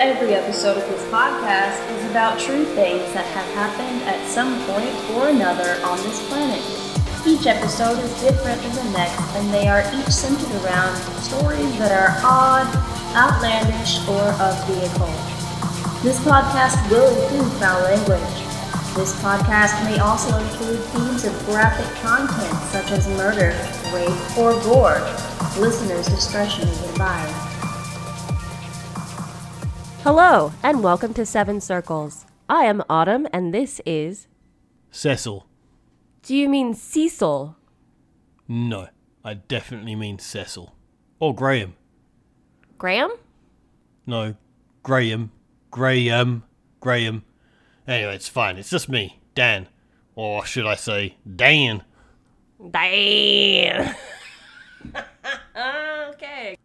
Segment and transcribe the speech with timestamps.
[0.00, 4.88] Every episode of this podcast is about true things that have happened at some point
[5.12, 6.64] or another on this planet.
[7.28, 11.92] Each episode is different than the next, and they are each centered around stories that
[11.92, 12.64] are odd,
[13.12, 15.20] outlandish, or of the occult.
[16.00, 18.40] This podcast will include foul language.
[18.96, 23.52] This podcast may also include themes of graphic content such as murder,
[23.92, 25.04] rape, or gore.
[25.60, 27.49] Listeners' discretion is advised.
[30.12, 32.26] Hello, and welcome to Seven Circles.
[32.48, 34.26] I am Autumn, and this is.
[34.90, 35.46] Cecil.
[36.24, 37.56] Do you mean Cecil?
[38.48, 38.88] No,
[39.24, 40.74] I definitely mean Cecil.
[41.20, 41.76] Or Graham.
[42.76, 43.12] Graham?
[44.04, 44.34] No,
[44.82, 45.30] Graham.
[45.70, 46.42] Graham.
[46.80, 47.22] Graham.
[47.86, 48.56] Anyway, it's fine.
[48.56, 49.68] It's just me, Dan.
[50.16, 51.84] Or should I say, Dan.
[52.72, 53.94] Dan!
[55.56, 56.56] okay.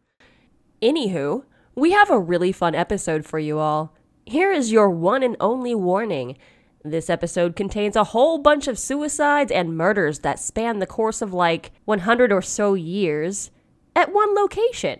[0.82, 1.44] Anywho,
[1.76, 3.94] we have a really fun episode for you all.
[4.26, 6.38] Here is your one and only warning.
[6.84, 11.34] This episode contains a whole bunch of suicides and murders that span the course of
[11.34, 13.52] like 100 or so years
[13.96, 15.00] at one location.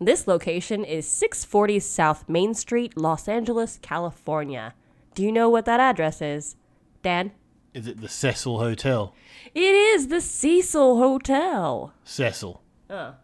[0.00, 4.74] This location is 640 South Main Street, Los Angeles, California.
[5.14, 6.56] Do you know what that address is?
[7.02, 7.32] Dan?
[7.72, 9.14] Is it the Cecil Hotel?
[9.54, 11.92] It is the Cecil Hotel.
[12.04, 12.60] Cecil.
[12.90, 13.14] Oh.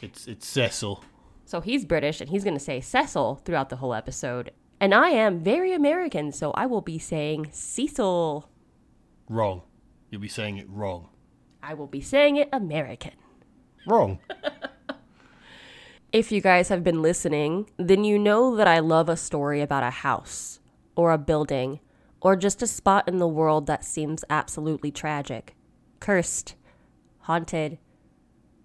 [0.00, 1.04] It's it's Cecil.
[1.52, 4.52] So he's British and he's going to say Cecil throughout the whole episode.
[4.80, 8.48] And I am very American, so I will be saying Cecil.
[9.28, 9.60] Wrong.
[10.08, 11.10] You'll be saying it wrong.
[11.62, 13.12] I will be saying it American.
[13.86, 14.18] Wrong.
[16.10, 19.82] If you guys have been listening, then you know that I love a story about
[19.82, 20.60] a house,
[20.94, 21.80] or a building,
[22.22, 25.54] or just a spot in the world that seems absolutely tragic,
[26.00, 26.54] cursed,
[27.20, 27.78] haunted,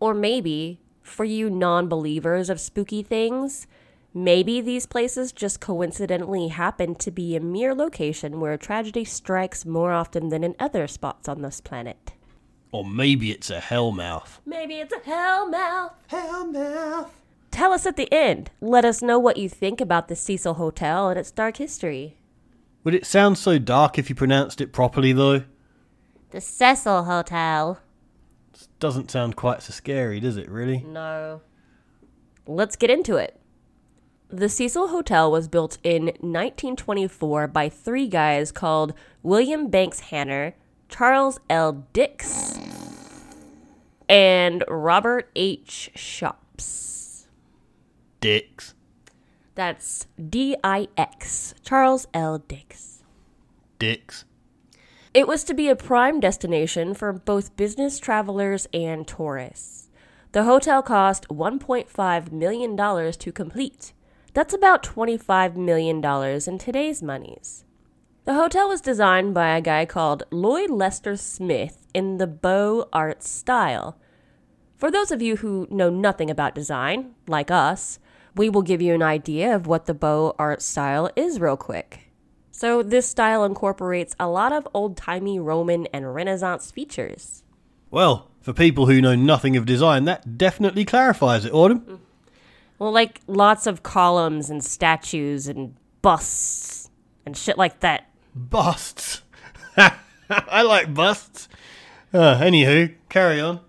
[0.01, 3.67] or maybe, for you non believers of spooky things,
[4.13, 9.91] maybe these places just coincidentally happen to be a mere location where tragedy strikes more
[9.91, 12.13] often than in other spots on this planet.
[12.71, 14.39] or maybe it's a hellmouth.
[14.45, 15.93] Maybe it's a hellmouth.
[16.11, 17.09] Hellmouth.
[17.49, 18.51] Tell us at the end.
[18.61, 22.17] Let us know what you think about the Cecil Hotel and its dark history.
[22.83, 25.43] Would it sound so dark if you pronounced it properly though?
[26.31, 27.79] The Cecil Hotel.
[28.79, 30.79] Doesn't sound quite so scary, does it really?
[30.79, 31.41] No.
[32.45, 33.39] Let's get into it.
[34.29, 40.53] The Cecil Hotel was built in 1924 by three guys called William Banks Hanner,
[40.89, 41.87] Charles L.
[41.93, 42.59] Dix,
[44.09, 45.91] and Robert H.
[45.95, 47.27] Schops.
[48.19, 48.73] Dix.
[49.55, 52.37] That's D I X, Charles L.
[52.37, 53.03] Dix.
[53.79, 54.25] Dicks.
[55.13, 59.89] It was to be a prime destination for both business travelers and tourists.
[60.33, 62.77] The hotel cost $1.5 million
[63.13, 63.93] to complete.
[64.33, 67.63] That's about $25 million in today's monies.
[68.25, 73.29] The hotel was designed by a guy called Lloyd Lester Smith in the Beaux Arts
[73.29, 73.97] style.
[74.75, 77.99] For those of you who know nothing about design, like us,
[78.35, 82.06] we will give you an idea of what the Beaux Arts style is real quick.
[82.57, 87.43] So, this style incorporates a lot of old timey Roman and Renaissance features.
[87.91, 92.01] Well, for people who know nothing of design, that definitely clarifies it, Autumn.
[92.79, 96.89] Well, like lots of columns and statues and busts
[97.27, 98.09] and shit like that.
[98.33, 99.21] Busts.
[99.77, 101.47] I like busts.
[102.11, 103.59] Uh, anywho, carry on.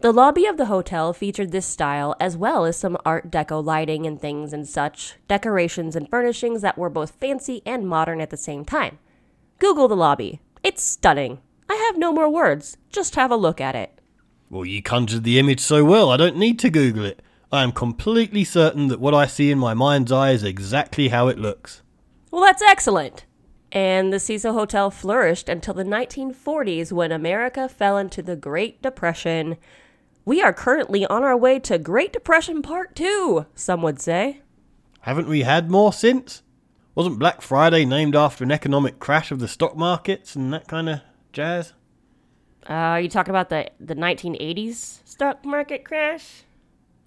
[0.00, 4.06] The lobby of the hotel featured this style as well as some Art Deco lighting
[4.06, 8.38] and things and such, decorations and furnishings that were both fancy and modern at the
[8.38, 8.98] same time.
[9.58, 10.40] Google the lobby.
[10.62, 11.40] It's stunning.
[11.68, 12.78] I have no more words.
[12.88, 14.00] Just have a look at it.
[14.48, 17.20] Well, you conjured the image so well, I don't need to Google it.
[17.52, 21.28] I am completely certain that what I see in my mind's eye is exactly how
[21.28, 21.82] it looks.
[22.30, 23.26] Well, that's excellent.
[23.70, 29.58] And the Cecil Hotel flourished until the 1940s when America fell into the Great Depression.
[30.24, 34.42] We are currently on our way to Great Depression Part 2, some would say.
[35.00, 36.42] Haven't we had more since?
[36.94, 40.88] Wasn't Black Friday named after an economic crash of the stock markets and that kind
[40.90, 41.00] of
[41.32, 41.72] jazz?
[42.68, 46.42] Uh, are you talking about the, the 1980s stock market crash?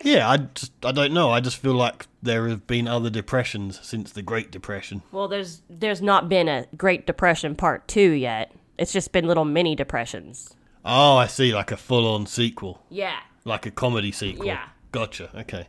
[0.01, 1.29] Yeah, I just I don't know.
[1.29, 5.03] I just feel like there have been other depressions since the Great Depression.
[5.11, 8.51] Well, there's there's not been a Great Depression Part 2 yet.
[8.77, 10.55] It's just been little mini depressions.
[10.85, 13.19] Oh, I see, like a full-on sequel, Yeah.
[13.45, 14.45] like a comedy sequel.
[14.45, 14.65] Yeah.
[14.91, 15.29] Gotcha.
[15.35, 15.67] Okay.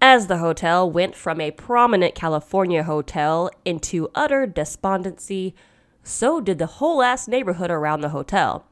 [0.00, 5.54] As the hotel went from a prominent California hotel into utter despondency,
[6.02, 8.66] so did the whole ass neighborhood around the hotel.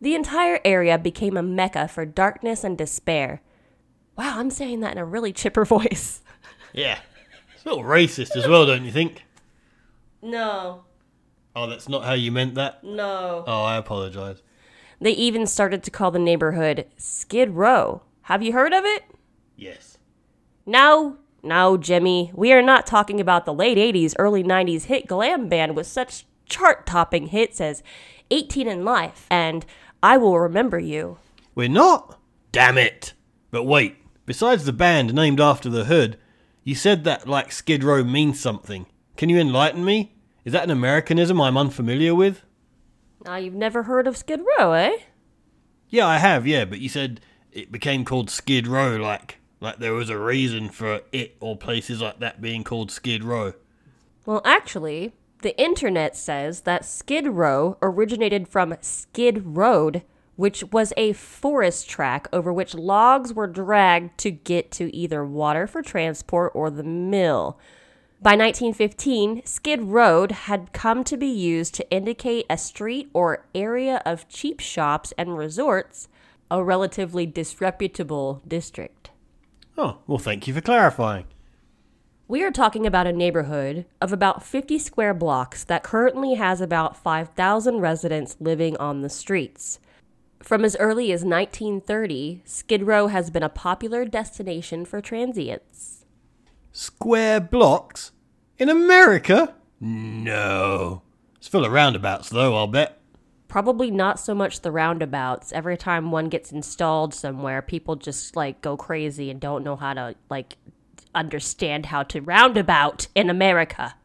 [0.00, 3.40] The entire area became a mecca for darkness and despair.
[4.16, 6.20] Wow, I'm saying that in a really chipper voice.
[6.72, 6.98] Yeah.
[7.54, 9.24] It's a little racist as well, don't you think?
[10.20, 10.84] No,
[11.54, 12.82] Oh, that's not how you meant that?
[12.82, 13.44] no.
[13.46, 14.42] Oh, I apologise.
[15.00, 18.02] They even started to call the neighborhood Skid Row.
[18.22, 19.02] Have you heard of it?
[19.56, 19.98] Yes.
[20.64, 22.30] No, no, Jimmy.
[22.34, 26.24] We are not talking about the late 80s, early 90s hit glam band with such
[26.46, 27.82] chart topping hits as
[28.30, 29.66] 18 and Life and
[30.02, 31.18] I Will Remember You.
[31.54, 32.18] We're not?
[32.52, 33.12] Damn it.
[33.50, 36.16] But wait, besides the band named after the hood,
[36.62, 38.86] you said that like Skid Row means something.
[39.16, 40.14] Can you enlighten me?
[40.44, 42.42] Is that an Americanism I'm unfamiliar with?
[43.24, 44.96] Now, you've never heard of Skid Row, eh?
[45.88, 47.20] Yeah, I have, yeah, but you said
[47.52, 52.02] it became called Skid Row, like like there was a reason for it or places
[52.02, 53.52] like that being called Skid Row.
[54.26, 55.12] Well, actually,
[55.42, 60.02] the internet says that Skid Row originated from Skid Road,
[60.34, 65.66] which was a forest track over which logs were dragged to get to either water
[65.68, 67.58] for transport or the mill.
[68.22, 74.00] By 1915, Skid Road had come to be used to indicate a street or area
[74.06, 76.08] of cheap shops and resorts,
[76.48, 79.10] a relatively disreputable district.
[79.76, 81.24] Oh, well, thank you for clarifying.
[82.28, 86.96] We are talking about a neighborhood of about 50 square blocks that currently has about
[86.96, 89.80] 5,000 residents living on the streets.
[90.40, 96.02] From as early as 1930, Skid Row has been a popular destination for transients.
[96.74, 98.11] Square blocks?
[98.62, 99.56] In America?
[99.80, 101.02] No.
[101.36, 103.00] It's full of roundabouts, though, I'll bet.
[103.48, 105.50] Probably not so much the roundabouts.
[105.50, 109.94] Every time one gets installed somewhere, people just like go crazy and don't know how
[109.94, 110.58] to like
[111.12, 113.96] understand how to roundabout in America.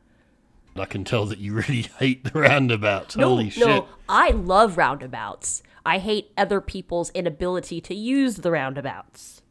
[0.75, 3.15] I can tell that you really hate the roundabouts.
[3.15, 3.68] No, Holy shit.
[3.68, 5.62] no, I love roundabouts.
[5.86, 9.44] I hate other people's inability to use the roundabouts.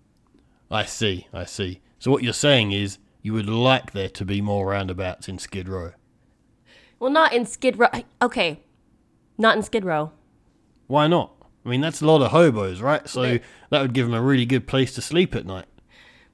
[0.68, 1.80] I see, I see.
[2.00, 5.68] So what you're saying is you would like there to be more roundabouts in Skid
[5.68, 5.90] Row.
[7.00, 7.88] Well, not in Skid Row.
[8.22, 8.60] Okay,
[9.36, 10.12] not in Skid Row.
[10.86, 11.32] Why not?
[11.64, 13.08] I mean, that's a lot of hobos, right?
[13.08, 13.40] So
[13.70, 15.66] that would give them a really good place to sleep at night.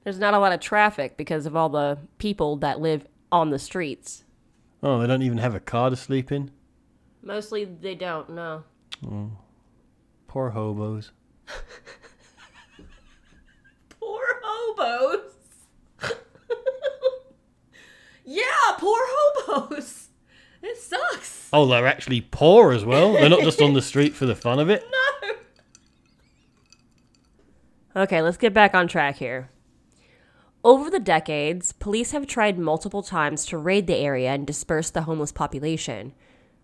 [0.03, 3.57] There's not a lot of traffic because of all the people that live on the
[3.57, 4.23] streets.
[4.83, 6.51] Oh, they don't even have a car to sleep in?
[7.23, 8.65] Mostly they don't, no.
[9.03, 9.31] Oh.
[10.27, 11.11] Poor hobos.
[13.99, 15.33] Poor hobos.
[18.25, 18.43] Yeah,
[18.77, 19.99] poor hobos.
[20.65, 21.49] It sucks.
[21.51, 23.11] Oh, they're actually poor as well?
[23.11, 24.85] They're not just on the street for the fun of it?
[27.95, 28.03] No.
[28.03, 29.49] Okay, let's get back on track here.
[30.63, 35.01] Over the decades, police have tried multiple times to raid the area and disperse the
[35.01, 36.13] homeless population.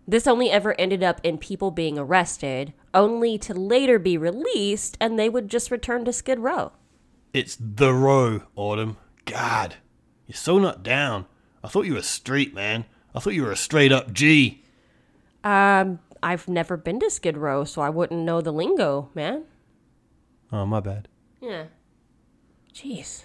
[0.08, 5.18] This only ever ended up in people being arrested, only to later be released and
[5.18, 6.72] they would just return to Skid Row.
[7.32, 8.96] It's the row, Autumn.
[9.26, 9.76] God,
[10.26, 11.26] you're so not down.
[11.62, 12.86] I thought you were street, man.
[13.14, 14.62] I thought you were a straight up G.
[15.44, 19.44] Um, I've never been to Skid Row, so I wouldn't know the lingo, man.
[20.52, 21.08] Oh, my bad.
[21.40, 21.64] Yeah.
[22.72, 23.24] Jeez.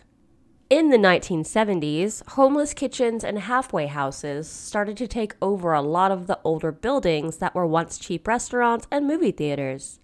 [0.70, 6.28] In the 1970s, homeless kitchens and halfway houses started to take over a lot of
[6.28, 10.00] the older buildings that were once cheap restaurants and movie theaters.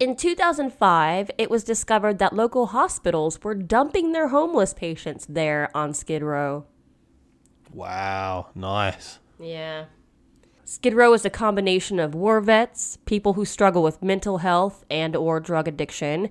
[0.00, 5.94] In 2005, it was discovered that local hospitals were dumping their homeless patients there on
[5.94, 6.66] Skid Row.
[7.72, 9.18] Wow, nice.
[9.38, 9.86] Yeah.
[10.64, 15.16] Skid Row is a combination of war vets, people who struggle with mental health and
[15.16, 16.30] or drug addiction,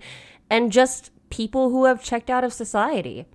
[0.49, 3.25] and just people who have checked out of society.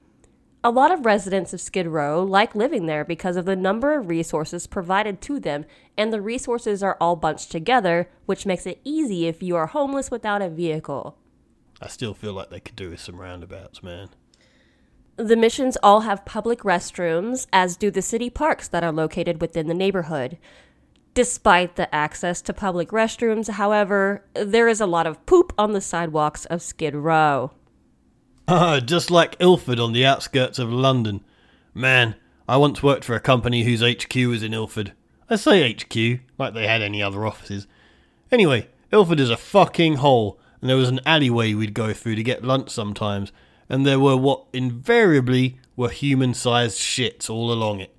[0.65, 4.09] A lot of residents of Skid Row like living there because of the number of
[4.09, 5.65] resources provided to them,
[5.97, 10.11] and the resources are all bunched together, which makes it easy if you are homeless
[10.11, 11.19] without a vehicle.
[11.81, 14.09] I still feel like they could do with some roundabouts, man.
[15.17, 19.67] The missions all have public restrooms, as do the city parks that are located within
[19.67, 20.37] the neighborhood.
[21.15, 25.81] Despite the access to public restrooms, however, there is a lot of poop on the
[25.81, 27.53] sidewalks of Skid Row.
[28.47, 31.25] Ah, just like Ilford on the outskirts of London.
[31.73, 34.93] Man, I once worked for a company whose HQ was in Ilford.
[35.31, 37.67] I say HQ, like they had any other offices.
[38.31, 42.23] Anyway, Ilford is a fucking hole, and there was an alleyway we'd go through to
[42.23, 43.33] get lunch sometimes,
[43.69, 47.95] and there were what invariably were human sized shits all along it.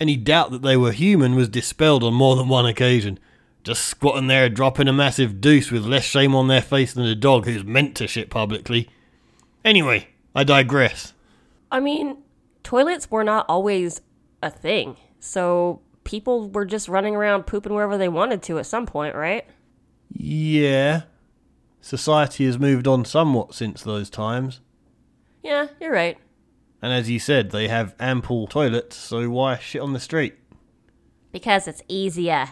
[0.00, 3.18] Any doubt that they were human was dispelled on more than one occasion.
[3.64, 7.14] Just squatting there dropping a massive deuce with less shame on their face than a
[7.14, 8.88] dog who's meant to shit publicly.
[9.64, 11.12] Anyway, I digress.
[11.70, 12.18] I mean,
[12.62, 14.00] toilets were not always
[14.42, 18.86] a thing, so people were just running around pooping wherever they wanted to at some
[18.86, 19.44] point, right?
[20.10, 21.02] Yeah.
[21.80, 24.60] Society has moved on somewhat since those times.
[25.42, 26.18] Yeah, you're right.
[26.80, 30.36] And as you said, they have ample toilets, so why shit on the street?
[31.32, 32.50] Because it's easier.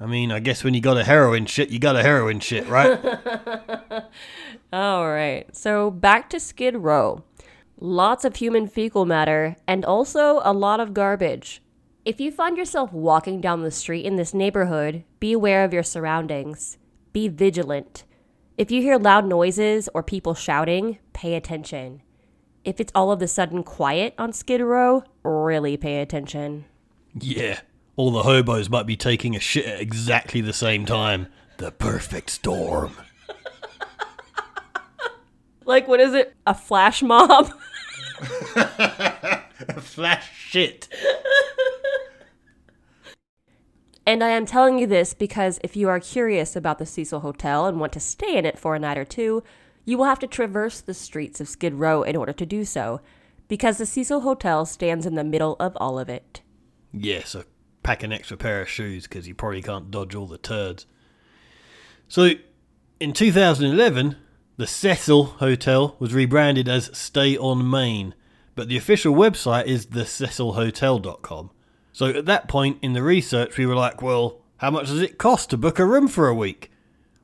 [0.00, 2.66] I mean, I guess when you got a heroin shit, you got a heroin shit,
[2.68, 2.98] right?
[4.72, 7.22] All right, so back to Skid Row.
[7.78, 11.62] Lots of human fecal matter and also a lot of garbage.
[12.04, 15.82] If you find yourself walking down the street in this neighborhood, be aware of your
[15.82, 16.76] surroundings.
[17.12, 18.04] Be vigilant.
[18.58, 22.02] If you hear loud noises or people shouting, pay attention.
[22.64, 26.64] If it's all of a sudden quiet on Skid Row, really pay attention.
[27.18, 27.60] yeah.
[27.96, 31.28] All the hobos might be taking a shit at exactly the same time.
[31.58, 32.96] The perfect storm.
[35.66, 36.34] Like, what is it?
[36.46, 37.48] A flash mob?
[39.78, 40.88] Flash shit.
[44.04, 47.66] And I am telling you this because if you are curious about the Cecil Hotel
[47.66, 49.42] and want to stay in it for a night or two,
[49.84, 53.00] you will have to traverse the streets of Skid Row in order to do so,
[53.48, 56.40] because the Cecil Hotel stands in the middle of all of it.
[56.92, 57.44] Yeah, so
[57.82, 60.86] pack an extra pair of shoes because you probably can't dodge all the turds.
[62.08, 62.32] So,
[63.00, 64.16] in 2011,
[64.56, 68.14] the Cecil Hotel was rebranded as Stay on Main,
[68.54, 71.50] but the official website is thececilhotel.com.
[71.92, 75.18] So, at that point in the research, we were like, well, how much does it
[75.18, 76.70] cost to book a room for a week?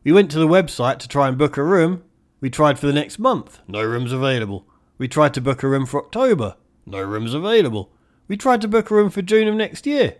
[0.04, 2.02] We went to the website to try and book a room.
[2.40, 3.60] We tried for the next month.
[3.68, 4.66] No rooms available.
[4.98, 6.56] We tried to book a room for October.
[6.86, 7.92] No rooms available.
[8.28, 10.16] We tried to book a room for June of next year.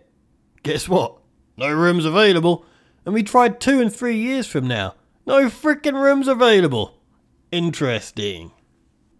[0.63, 1.17] Guess what?
[1.57, 2.65] No rooms available.
[3.05, 4.95] And we tried two and three years from now.
[5.25, 6.99] No frickin' rooms available.
[7.51, 8.51] Interesting.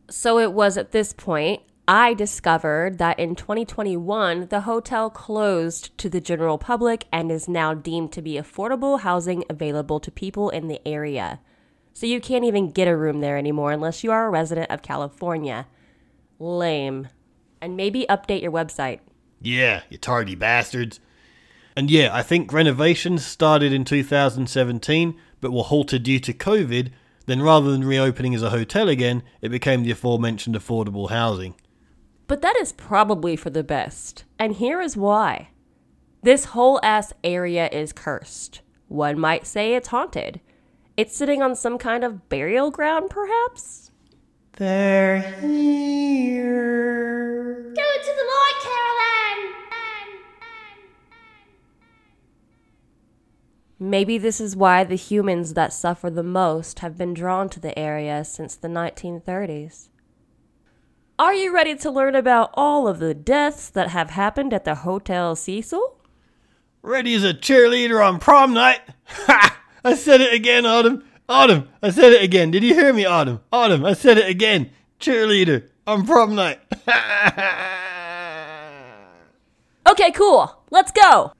[0.09, 6.09] So it was at this point I discovered that in 2021, the hotel closed to
[6.09, 10.67] the general public and is now deemed to be affordable housing available to people in
[10.67, 11.39] the area.
[11.93, 14.81] So you can't even get a room there anymore unless you are a resident of
[14.81, 15.67] California.
[16.39, 17.09] Lame.
[17.61, 18.99] And maybe update your website.
[19.41, 20.99] Yeah, you tardy bastards.
[21.75, 26.91] And yeah, I think renovations started in 2017 but were halted due to COVID.
[27.25, 31.55] Then rather than reopening as a hotel again, it became the aforementioned affordable housing.
[32.27, 34.23] But that is probably for the best.
[34.39, 35.49] And here is why.
[36.23, 38.61] This whole ass area is cursed.
[38.87, 40.39] One might say it's haunted.
[40.97, 43.91] It's sitting on some kind of burial ground, perhaps?
[44.57, 46.73] They're here.
[47.73, 49.53] Go to the light, Caroline!
[53.79, 57.77] Maybe this is why the humans that suffer the most have been drawn to the
[57.79, 59.87] area since the 1930s.
[61.17, 64.75] Are you ready to learn about all of the deaths that have happened at the
[64.75, 65.97] Hotel Cecil?
[66.81, 68.81] Ready as a cheerleader on prom night?
[69.05, 69.60] Ha!
[69.83, 71.03] I said it again, Autumn.
[71.27, 72.51] Autumn, I said it again.
[72.51, 73.39] Did you hear me, Autumn?
[73.51, 74.71] Autumn, I said it again.
[74.99, 76.59] Cheerleader on prom night.
[79.89, 80.63] Okay, cool.
[80.69, 81.33] Let's go.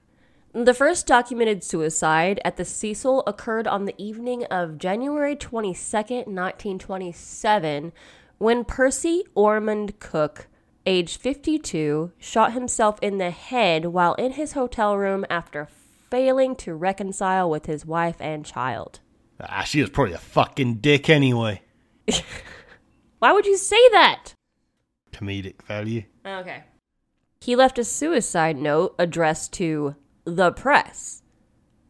[0.52, 7.92] The first documented suicide at the Cecil occurred on the evening of January 22nd, 1927,
[8.36, 10.48] when Percy Ormond Cook,
[10.84, 15.66] age 52, shot himself in the head while in his hotel room after
[16.12, 19.00] failing to reconcile with his wife and child.
[19.40, 21.62] ah, she was probably a fucking dick anyway.
[23.18, 24.34] Why would you say that?
[25.10, 26.02] Comedic value.
[26.26, 26.64] Okay.
[27.40, 31.22] He left a suicide note addressed to the press.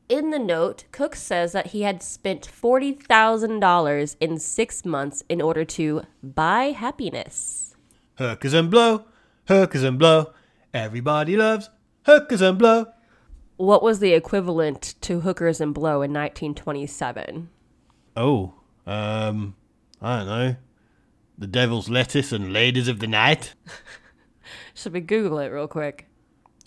[0.09, 5.65] In the note, Cook says that he had spent $40,000 in six months in order
[5.65, 7.75] to buy happiness.
[8.19, 9.05] Hookers and blow,
[9.49, 10.33] hookers and blow.
[10.73, 11.71] Everybody loves
[12.07, 12.87] hookers and blow.
[13.63, 17.49] What was the equivalent to hookers and blow in 1927?
[18.17, 18.55] Oh,
[18.89, 19.55] um,
[20.01, 20.57] I don't know.
[21.39, 23.55] The devil's lettuce and ladies of the night.
[24.75, 26.09] Should we Google it real quick?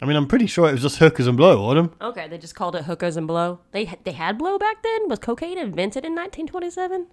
[0.01, 1.93] I mean, I'm pretty sure it was just hookers and blow, Autumn.
[1.99, 3.59] Okay, they just called it hookers and blow.
[3.73, 5.09] They they had blow back then.
[5.09, 7.07] Was cocaine invented in 1927?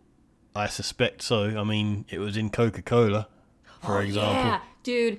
[0.55, 1.59] I suspect so.
[1.59, 3.27] I mean, it was in Coca Cola,
[3.81, 4.33] for example.
[4.33, 5.19] Yeah, dude.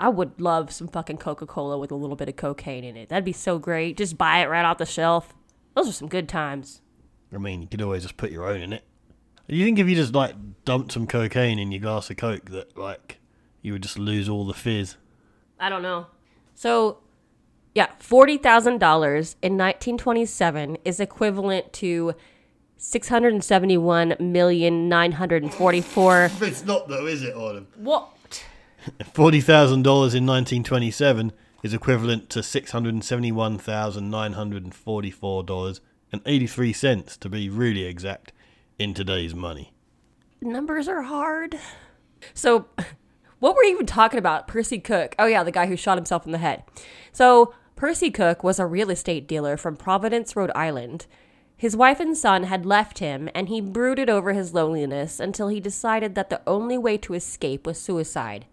[0.00, 3.10] I would love some fucking Coca Cola with a little bit of cocaine in it.
[3.10, 3.98] That'd be so great.
[3.98, 5.34] Just buy it right off the shelf.
[5.76, 6.80] Those are some good times.
[7.32, 8.82] I mean, you could always just put your own in it.
[9.46, 12.46] Do you think if you just like dumped some cocaine in your glass of Coke
[12.46, 13.18] that like
[13.60, 14.96] you would just lose all the fizz?
[15.58, 16.06] I don't know.
[16.54, 16.98] So,
[17.74, 22.14] yeah, forty thousand dollars in nineteen twenty-seven is equivalent to
[22.78, 26.30] six hundred and seventy-one million nine hundred and forty-four.
[26.40, 27.66] It's not though, is it, Autumn?
[27.76, 28.16] What?
[29.12, 31.32] Forty thousand dollars in 1927
[31.62, 35.80] is equivalent to six hundred seventy-one thousand nine hundred forty-four dollars
[36.12, 38.32] and eighty-three cents to be really exact
[38.78, 39.72] in today's money.
[40.40, 41.58] Numbers are hard.
[42.34, 42.66] So,
[43.40, 44.46] What were we even talking about?
[44.46, 45.14] Percy Cook.
[45.18, 46.62] Oh, yeah, the guy who shot himself in the head.
[47.10, 51.06] So, Percy Cook was a real estate dealer from Providence, Rhode Island.
[51.56, 55.58] His wife and son had left him, and he brooded over his loneliness until he
[55.58, 58.44] decided that the only way to escape was suicide.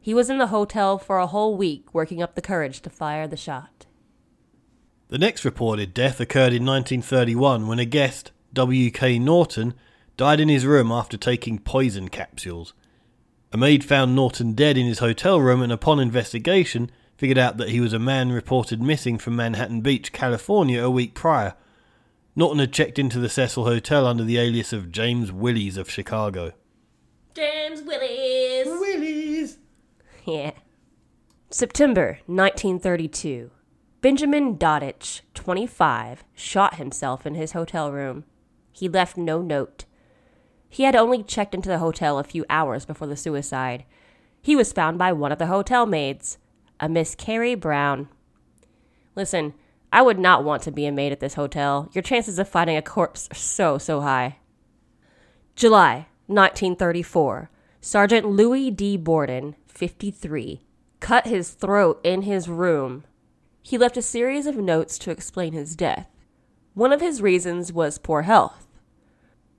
[0.00, 3.26] He was in the hotel for a whole week, working up the courage to fire
[3.26, 3.86] the shot.
[5.08, 9.18] The next reported death occurred in 1931 when a guest, W.K.
[9.18, 9.74] Norton,
[10.16, 12.74] died in his room after taking poison capsules.
[13.52, 17.70] A maid found Norton dead in his hotel room and upon investigation figured out that
[17.70, 21.54] he was a man reported missing from Manhattan Beach, California a week prior.
[22.36, 26.52] Norton had checked into the Cecil Hotel under the alias of James Willies of Chicago.
[27.34, 28.66] James Willis!
[28.66, 29.27] Willies!
[30.28, 30.50] Yeah.
[31.48, 33.50] September 1932.
[34.02, 38.24] Benjamin Dodich, 25, shot himself in his hotel room.
[38.70, 39.86] He left no note.
[40.68, 43.86] He had only checked into the hotel a few hours before the suicide.
[44.42, 46.36] He was found by one of the hotel maids,
[46.78, 48.10] a Miss Carrie Brown.
[49.16, 49.54] Listen,
[49.90, 51.88] I would not want to be a maid at this hotel.
[51.94, 54.36] Your chances of finding a corpse are so, so high.
[55.56, 57.50] July 1934.
[57.80, 58.96] Sergeant Louis D.
[58.96, 60.60] Borden, 53,
[60.98, 63.04] cut his throat in his room.
[63.62, 66.08] He left a series of notes to explain his death.
[66.74, 68.66] One of his reasons was poor health.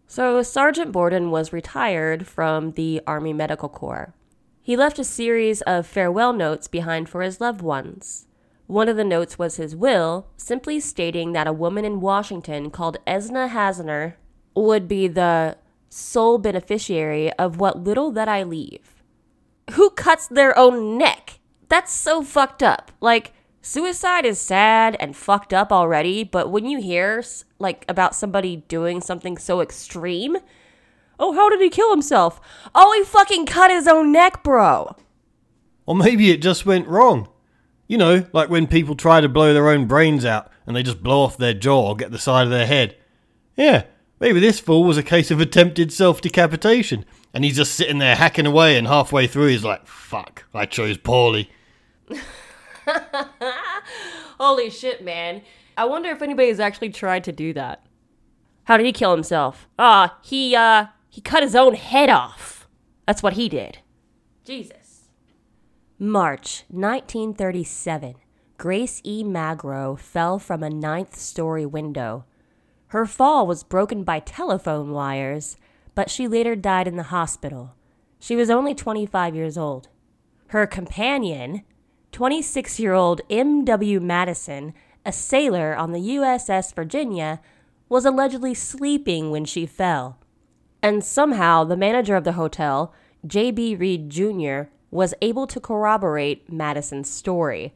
[0.08, 4.14] So, Sergeant Borden was retired from the Army Medical Corps.
[4.62, 8.28] He left a series of farewell notes behind for his loved ones.
[8.68, 12.98] One of the notes was his will, simply stating that a woman in Washington called
[13.08, 14.16] Esna Hasner
[14.54, 15.58] would be the
[15.88, 18.99] sole beneficiary of what little that I leave.
[19.74, 21.40] Who cuts their own neck?
[21.68, 22.92] That's so fucked up.
[23.00, 27.24] Like, suicide is sad and fucked up already, but when you hear
[27.60, 30.38] like about somebody doing something so extreme,
[31.20, 32.40] oh, how did he kill himself?
[32.74, 34.96] Oh, he fucking cut his own neck, bro.
[35.86, 37.30] Or maybe it just went wrong.
[37.88, 41.02] You know, like when people try to blow their own brains out and they just
[41.02, 42.96] blow off their jaw or get the side of their head.
[43.58, 43.86] Yeah,
[44.20, 48.16] maybe this fool was a case of attempted self decapitation, and he's just sitting there
[48.16, 51.50] hacking away, and halfway through he's like, fuck, I chose poorly.
[54.40, 55.42] Holy shit, man.
[55.78, 57.86] I wonder if anybody's actually tried to do that.
[58.66, 59.68] How did he kill himself?
[59.78, 62.68] Ah, he, uh, he cut his own head off.
[63.08, 63.80] That's what he did.
[64.46, 65.08] Jesus.
[65.98, 68.16] March 1937.
[68.58, 69.24] Grace E.
[69.24, 72.26] Magro fell from a ninth story window.
[72.90, 75.58] Her fall was broken by telephone wires,
[75.94, 77.76] but she later died in the hospital.
[78.20, 79.90] She was only 25 years old.
[80.48, 81.62] Her companion,
[82.12, 84.00] 26 year old M.W.
[84.00, 84.74] Madison,
[85.06, 87.42] a sailor on the USS Virginia,
[87.90, 90.18] was allegedly sleeping when she fell.
[90.82, 92.92] And somehow the manager of the hotel,
[93.26, 93.76] J.B.
[93.76, 97.72] Reed Jr., was able to corroborate Madison's story.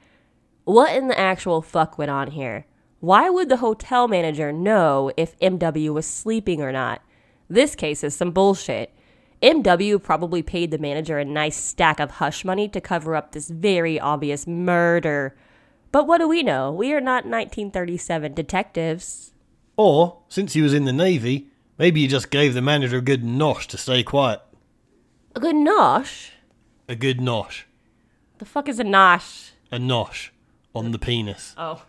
[0.64, 2.66] What in the actual fuck went on here?
[3.04, 7.02] Why would the hotel manager know if MW was sleeping or not?
[7.50, 8.94] This case is some bullshit.
[9.42, 13.50] MW probably paid the manager a nice stack of hush money to cover up this
[13.50, 15.36] very obvious murder.
[15.92, 16.72] But what do we know?
[16.72, 19.34] We are not 1937 detectives.
[19.76, 23.22] Or, since he was in the Navy, maybe he just gave the manager a good
[23.22, 24.40] nosh to stay quiet.
[25.36, 26.30] A good nosh?
[26.88, 27.64] A good nosh.
[28.38, 29.52] The fuck is a nosh?
[29.74, 30.30] A nosh
[30.74, 31.54] on the penis.
[31.58, 31.82] Oh.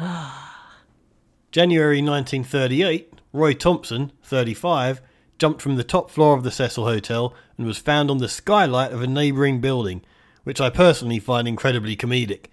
[1.50, 5.02] January 1938, Roy Thompson, 35,
[5.38, 8.92] jumped from the top floor of the Cecil Hotel and was found on the skylight
[8.92, 10.00] of a neighbouring building,
[10.44, 12.46] which I personally find incredibly comedic.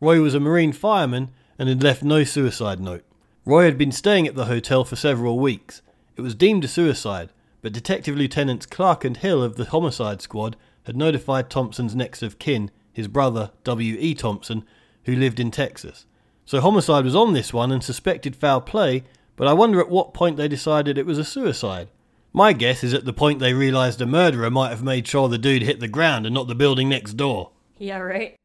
[0.00, 3.04] Roy was a Marine fireman and had left no suicide note.
[3.44, 5.82] Roy had been staying at the hotel for several weeks.
[6.16, 7.30] It was deemed a suicide,
[7.60, 12.38] but Detective Lieutenants Clark and Hill of the Homicide Squad had notified Thompson's next of
[12.38, 14.14] kin, his brother W.E.
[14.14, 14.64] Thompson,
[15.04, 16.06] who lived in Texas.
[16.46, 19.02] So homicide was on this one and suspected foul play,
[19.34, 21.88] but I wonder at what point they decided it was a suicide.
[22.32, 25.38] My guess is at the point they realised a murderer might have made sure the
[25.38, 27.50] dude hit the ground and not the building next door.
[27.78, 28.36] Yeah, right.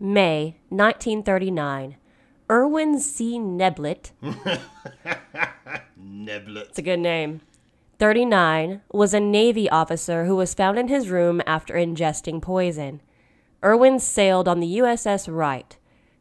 [0.00, 1.96] May 1939.
[2.50, 3.38] Erwin C.
[3.38, 4.10] Neblett.
[6.00, 6.68] Neblet.
[6.68, 7.40] It's a good name.
[7.98, 13.00] 39 was a Navy officer who was found in his room after ingesting poison.
[13.64, 15.76] Erwin sailed on the USS Wright.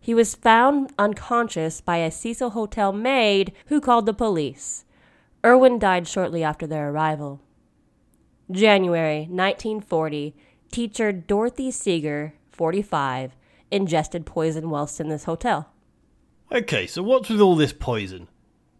[0.07, 4.85] He was found unconscious by a Cecil Hotel maid who called the police.
[5.45, 7.41] Irwin died shortly after their arrival.
[8.49, 10.33] January 1940,
[10.71, 13.35] teacher Dorothy Seeger, 45,
[13.69, 15.73] ingested poison whilst in this hotel.
[16.53, 18.29] Okay, so what's with all this poison?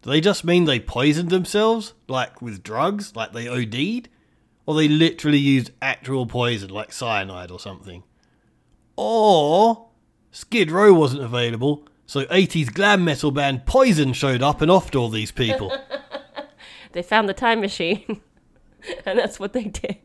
[0.00, 1.92] Do they just mean they poisoned themselves?
[2.08, 3.14] Like with drugs?
[3.14, 4.08] Like they OD'd?
[4.64, 8.02] or they literally used actual poison like cyanide or something.
[8.96, 9.87] Or
[10.38, 15.08] Skid Row wasn't available, so 80s glam metal band Poison showed up and offed all
[15.08, 15.76] these people.
[16.92, 18.22] They found the time machine,
[19.04, 19.98] and that's what they did.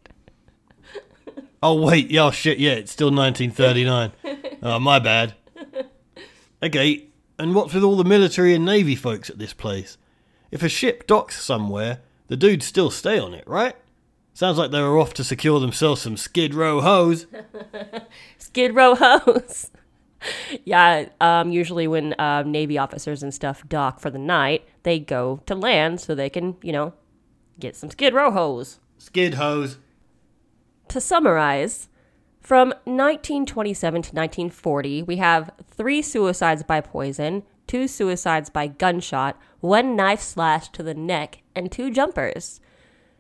[1.64, 4.12] oh wait, yeah, oh, shit, yeah, it's still 1939.
[4.64, 5.34] oh, my bad.
[6.62, 7.06] Okay,
[7.40, 9.98] and what's with all the military and navy folks at this place?
[10.52, 13.78] If a ship docks somewhere, the dudes still stay on it, right?
[14.34, 17.28] Sounds like they were off to secure themselves some Skid Row hose.
[18.38, 19.72] Skid Row hose.
[20.66, 25.42] yeah, um, usually when um, Navy officers and stuff dock for the night, they go
[25.46, 26.94] to land so they can, you know,
[27.60, 28.80] get some Skid Row hose.
[28.98, 29.78] Skid hose.
[30.90, 31.90] To summarize,
[32.42, 39.96] from 1927 to 1940, we have three suicides by poison, two suicides by gunshot, one
[39.96, 42.60] knife slash to the neck, and two jumpers.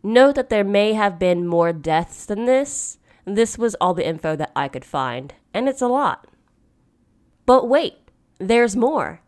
[0.03, 2.97] Note that there may have been more deaths than this.
[3.23, 6.27] This was all the info that I could find, and it's a lot.
[7.45, 7.97] But wait,
[8.39, 9.21] there's more.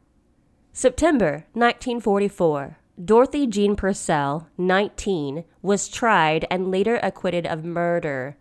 [0.72, 2.78] September 1944.
[3.04, 8.38] Dorothy Jean Purcell, 19, was tried and later acquitted of murder.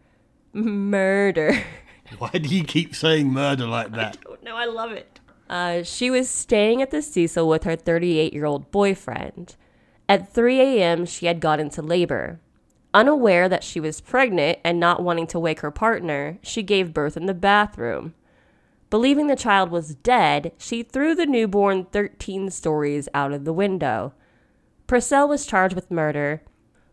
[0.52, 1.64] Murder.
[2.18, 4.18] Why do you keep saying murder like that?
[4.22, 4.56] don't know.
[4.56, 5.18] I love it.
[5.50, 9.56] Uh, she was staying at the Cecil with her 38 year old boyfriend.
[10.08, 12.40] At 3 a.m., she had got into labor.
[12.92, 17.16] Unaware that she was pregnant and not wanting to wake her partner, she gave birth
[17.16, 18.14] in the bathroom.
[18.94, 24.14] Believing the child was dead, she threw the newborn 13 stories out of the window.
[24.86, 26.44] Purcell was charged with murder,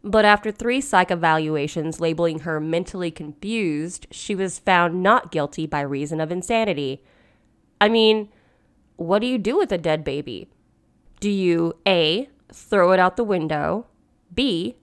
[0.03, 5.81] but after three psych evaluations labeling her mentally confused, she was found not guilty by
[5.81, 7.03] reason of insanity.
[7.79, 8.29] I mean,
[8.95, 10.49] what do you do with a dead baby?
[11.19, 12.29] Do you A.
[12.51, 13.85] throw it out the window,
[14.33, 14.75] B.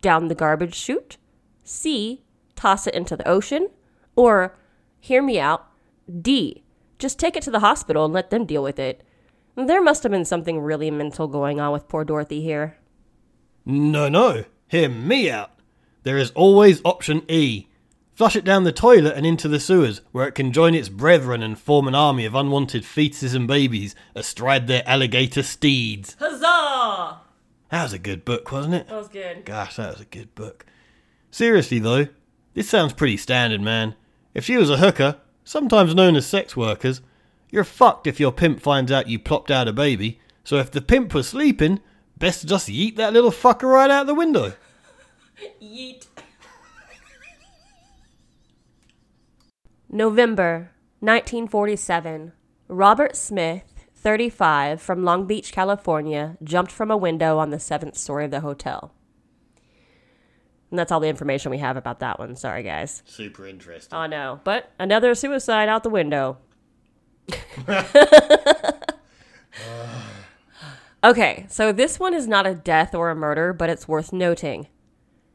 [0.00, 1.16] down the garbage chute,
[1.62, 2.24] C.
[2.56, 3.68] toss it into the ocean,
[4.16, 4.58] or,
[4.98, 5.70] hear me out,
[6.22, 6.62] D.
[6.98, 9.02] Just take it to the hospital and let them deal with it.
[9.56, 12.78] There must have been something really mental going on with poor Dorothy here.
[13.64, 14.44] No, no.
[14.68, 15.50] Hear me out.
[16.02, 17.66] There is always option E.
[18.14, 21.42] Flush it down the toilet and into the sewers, where it can join its brethren
[21.42, 26.16] and form an army of unwanted fetuses and babies astride their alligator steeds.
[26.18, 27.20] Huzzah!
[27.70, 28.88] That was a good book, wasn't it?
[28.88, 29.44] That was good.
[29.44, 30.64] Gosh, that was a good book.
[31.30, 32.08] Seriously, though,
[32.54, 33.94] this sounds pretty standard, man.
[34.32, 37.00] If she was a hooker, sometimes known as sex workers,
[37.48, 40.20] you're fucked if your pimp finds out you plopped out a baby.
[40.44, 41.80] So if the pimp was sleeping,
[42.18, 44.52] best just yeet that little fucker right out the window.
[45.62, 46.06] Yeet.
[49.88, 52.32] November 1947.
[52.68, 58.24] Robert Smith, 35, from Long Beach, California, jumped from a window on the seventh story
[58.24, 58.92] of the hotel.
[60.76, 62.36] And that's all the information we have about that one.
[62.36, 63.02] Sorry, guys.
[63.06, 63.96] Super interesting.
[63.96, 64.42] Oh, no.
[64.44, 66.36] But another suicide out the window.
[71.02, 74.68] okay, so this one is not a death or a murder, but it's worth noting.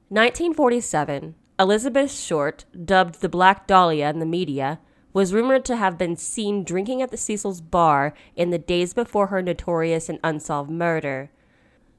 [0.09, 4.79] 1947, Elizabeth Short, dubbed the Black Dahlia in the media,
[5.11, 9.25] was rumored to have been seen drinking at the Cecil's bar in the days before
[9.27, 11.31] her notorious and unsolved murder.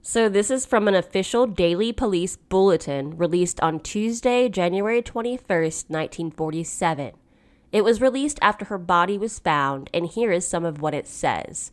[0.04, 7.12] So, this is from an official daily police bulletin released on Tuesday, January 21st, 1947.
[7.70, 11.06] It was released after her body was found, and here is some of what it
[11.06, 11.70] says.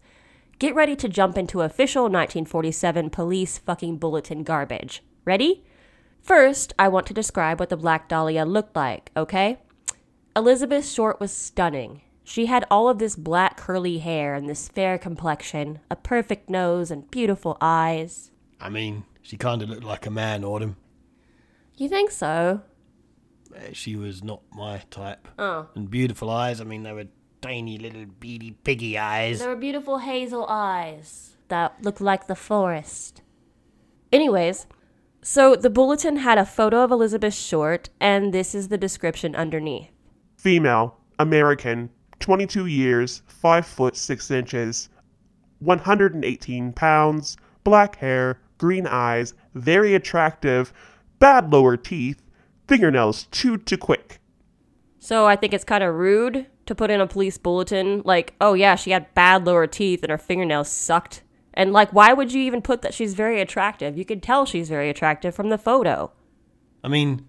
[0.59, 5.01] Get ready to jump into official 1947 police fucking bulletin garbage.
[5.25, 5.63] Ready?
[6.21, 9.57] First, I want to describe what the Black Dahlia looked like, okay?
[10.35, 12.01] Elizabeth Short was stunning.
[12.29, 16.91] She had all of this black curly hair and this fair complexion, a perfect nose,
[16.91, 18.29] and beautiful eyes.
[18.61, 20.77] I mean, she kind of looked like a man, Autumn.
[21.75, 22.61] You think so?
[23.73, 25.27] She was not my type.
[25.39, 25.69] Oh.
[25.73, 27.07] And beautiful eyes, I mean, they were
[27.41, 29.39] tiny little beady piggy eyes.
[29.39, 33.23] There were beautiful hazel eyes that looked like the forest.
[34.11, 34.67] Anyways,
[35.23, 39.89] so the bulletin had a photo of Elizabeth Short, and this is the description underneath.
[40.37, 44.89] Female, American, 22 years, 5 foot 6 inches,
[45.59, 50.73] 118 pounds, black hair, green eyes, very attractive,
[51.19, 52.21] bad lower teeth,
[52.67, 54.19] fingernails chewed too quick.
[54.99, 58.53] So I think it's kind of rude to put in a police bulletin like, oh
[58.53, 61.23] yeah, she had bad lower teeth and her fingernails sucked.
[61.53, 63.97] And like, why would you even put that she's very attractive?
[63.97, 66.11] You could tell she's very attractive from the photo.
[66.83, 67.25] I mean,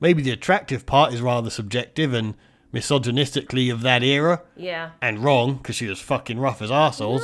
[0.00, 2.34] maybe the attractive part is rather subjective and
[2.74, 4.90] misogynistically of that era, Yeah.
[5.00, 7.22] and wrong, because she was fucking rough as arseholes.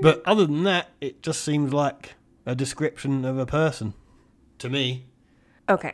[0.00, 2.14] But other than that, it just seems like
[2.46, 3.94] a description of a person.
[4.58, 5.06] To me.
[5.68, 5.92] Okay.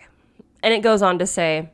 [0.63, 1.69] And it goes on to say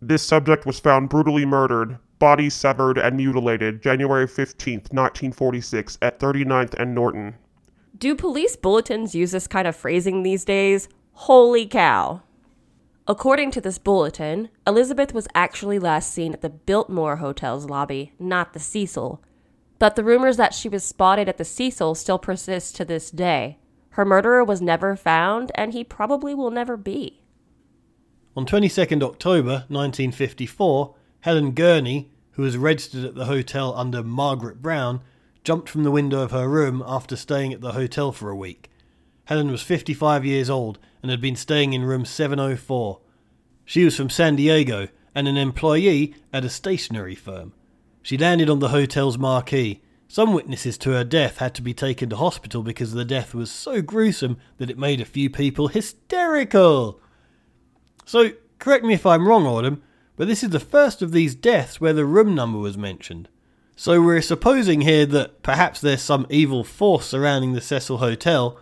[0.00, 6.74] This subject was found brutally murdered, body severed and mutilated, January 15th, 1946, at 39th
[6.74, 7.34] and Norton.
[7.98, 10.88] Do police bulletins use this kind of phrasing these days?
[11.12, 12.22] Holy cow.
[13.08, 18.52] According to this bulletin, Elizabeth was actually last seen at the Biltmore Hotel's lobby, not
[18.52, 19.20] the Cecil.
[19.80, 23.58] But the rumors that she was spotted at the Cecil still persist to this day.
[23.90, 27.22] Her murderer was never found, and he probably will never be.
[28.36, 35.00] On 22nd October 1954, Helen Gurnee, who was registered at the hotel under Margaret Brown,
[35.42, 38.70] jumped from the window of her room after staying at the hotel for a week.
[39.32, 43.00] Helen was 55 years old and had been staying in room 704.
[43.64, 47.54] She was from San Diego and an employee at a stationery firm.
[48.02, 49.80] She landed on the hotel's marquee.
[50.06, 53.50] Some witnesses to her death had to be taken to hospital because the death was
[53.50, 57.00] so gruesome that it made a few people hysterical.
[58.04, 59.82] So, correct me if I'm wrong, Autumn,
[60.16, 63.30] but this is the first of these deaths where the room number was mentioned.
[63.76, 68.58] So we're supposing here that perhaps there's some evil force surrounding the Cecil Hotel,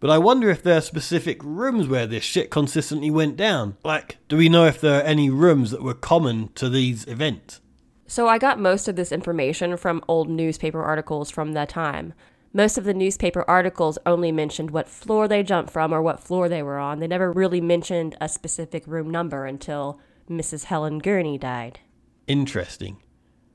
[0.00, 3.76] but I wonder if there are specific rooms where this shit consistently went down.
[3.84, 7.60] Like, do we know if there are any rooms that were common to these events?
[8.06, 12.14] So I got most of this information from old newspaper articles from that time.
[12.52, 16.48] Most of the newspaper articles only mentioned what floor they jumped from or what floor
[16.48, 16.98] they were on.
[16.98, 20.64] They never really mentioned a specific room number until Mrs.
[20.64, 21.78] Helen Gurnee died.
[22.26, 22.96] Interesting.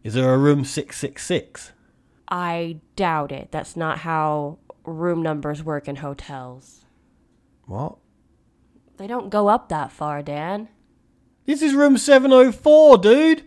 [0.03, 1.73] Is there a room 666?
[2.29, 3.49] I doubt it.
[3.51, 6.85] That's not how room numbers work in hotels.
[7.65, 7.97] What?
[8.97, 10.69] They don't go up that far, Dan.
[11.45, 13.43] This is room 704, dude!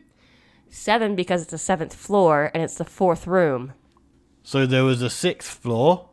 [0.70, 3.72] Seven because it's the seventh floor and it's the fourth room.
[4.42, 6.08] So there was a sixth floor.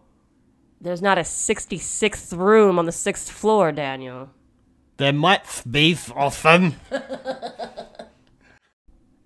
[0.79, 4.29] There's not a 66th room on the sixth floor, Daniel.
[4.97, 6.75] There might be often.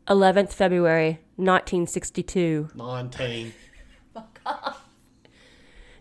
[0.08, 2.70] 11th February, 1962.
[2.76, 3.54] 19.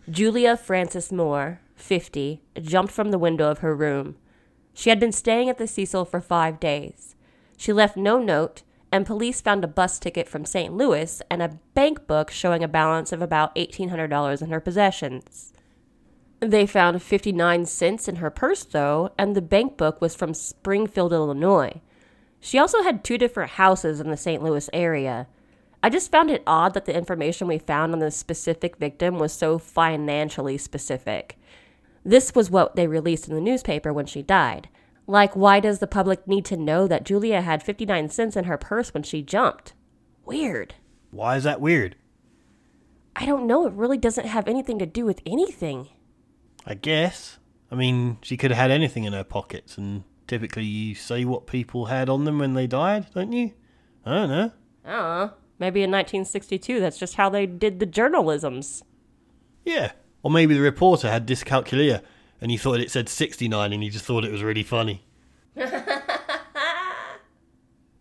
[0.09, 4.15] Julia Frances Moore, 50, jumped from the window of her room.
[4.73, 7.15] She had been staying at the Cecil for five days.
[7.57, 10.73] She left no note, and police found a bus ticket from St.
[10.73, 15.53] Louis and a bank book showing a balance of about $1,800 in her possessions.
[16.39, 21.13] They found 59 cents in her purse, though, and the bank book was from Springfield,
[21.13, 21.81] Illinois.
[22.39, 24.41] She also had two different houses in the St.
[24.41, 25.27] Louis area.
[25.81, 29.31] I just found it odd that the information we found on the specific victim was
[29.31, 31.37] so financially specific.
[32.03, 34.67] This was what they released in the newspaper when she died.
[35.07, 38.57] Like, why does the public need to know that Julia had 59 cents in her
[38.57, 39.73] purse when she jumped?
[40.25, 40.75] Weird.
[41.11, 41.95] Why is that weird?
[43.15, 43.65] I don't know.
[43.65, 45.87] It really doesn't have anything to do with anything.
[46.65, 47.39] I guess.
[47.71, 51.47] I mean, she could have had anything in her pockets, and typically you say what
[51.47, 53.53] people had on them when they died, don't you?
[54.05, 54.51] I don't know.
[54.85, 55.33] I don't know.
[55.59, 58.81] Maybe in 1962, that's just how they did the journalisms.
[59.65, 59.91] Yeah.
[60.23, 62.01] Or maybe the reporter had dyscalculia
[62.41, 65.03] and he thought it said 69 and he just thought it was really funny.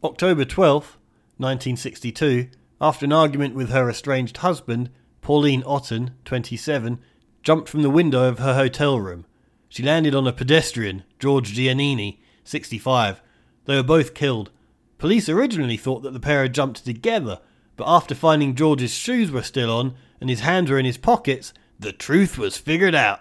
[0.04, 0.94] October 12th,
[1.38, 2.48] 1962,
[2.80, 4.90] after an argument with her estranged husband,
[5.20, 7.00] Pauline Otton, 27,
[7.42, 9.26] jumped from the window of her hotel room.
[9.68, 13.20] She landed on a pedestrian, George Giannini, 65.
[13.64, 14.50] They were both killed.
[14.96, 17.40] Police originally thought that the pair had jumped together,
[17.78, 21.54] but after finding George's shoes were still on and his hands were in his pockets,
[21.78, 23.20] the truth was figured out.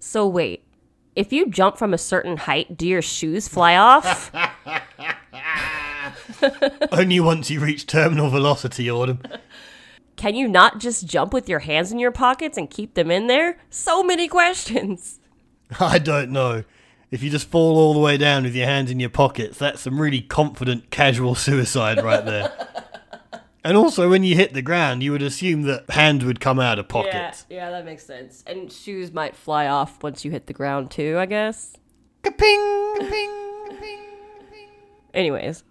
[0.00, 0.64] So wait,
[1.14, 4.32] if you jump from a certain height, do your shoes fly off?
[6.92, 9.20] Only once you reach terminal velocity, Autumn.
[10.16, 13.26] Can you not just jump with your hands in your pockets and keep them in
[13.26, 13.58] there?
[13.70, 15.20] So many questions.
[15.80, 16.64] I don't know.
[17.10, 19.82] If you just fall all the way down with your hands in your pockets, that's
[19.82, 22.52] some really confident casual suicide right there.
[23.64, 26.78] And also, when you hit the ground, you would assume that hands would come out
[26.78, 27.46] of pockets.
[27.48, 28.44] Yeah, yeah, that makes sense.
[28.46, 31.74] And shoes might fly off once you hit the ground too, I guess.
[32.22, 33.30] Ka-ping, ka-ping,
[33.68, 34.00] ka-ping.
[35.14, 35.64] Anyways,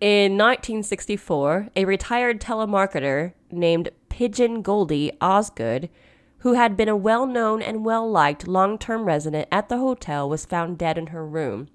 [0.00, 5.90] in 1964, a retired telemarketer named Pigeon Goldie Osgood,
[6.38, 10.28] who had been a well known and well liked long term resident at the hotel,
[10.28, 11.68] was found dead in her room.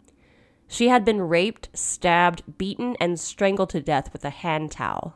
[0.68, 5.16] She had been raped, stabbed, beaten, and strangled to death with a hand towel.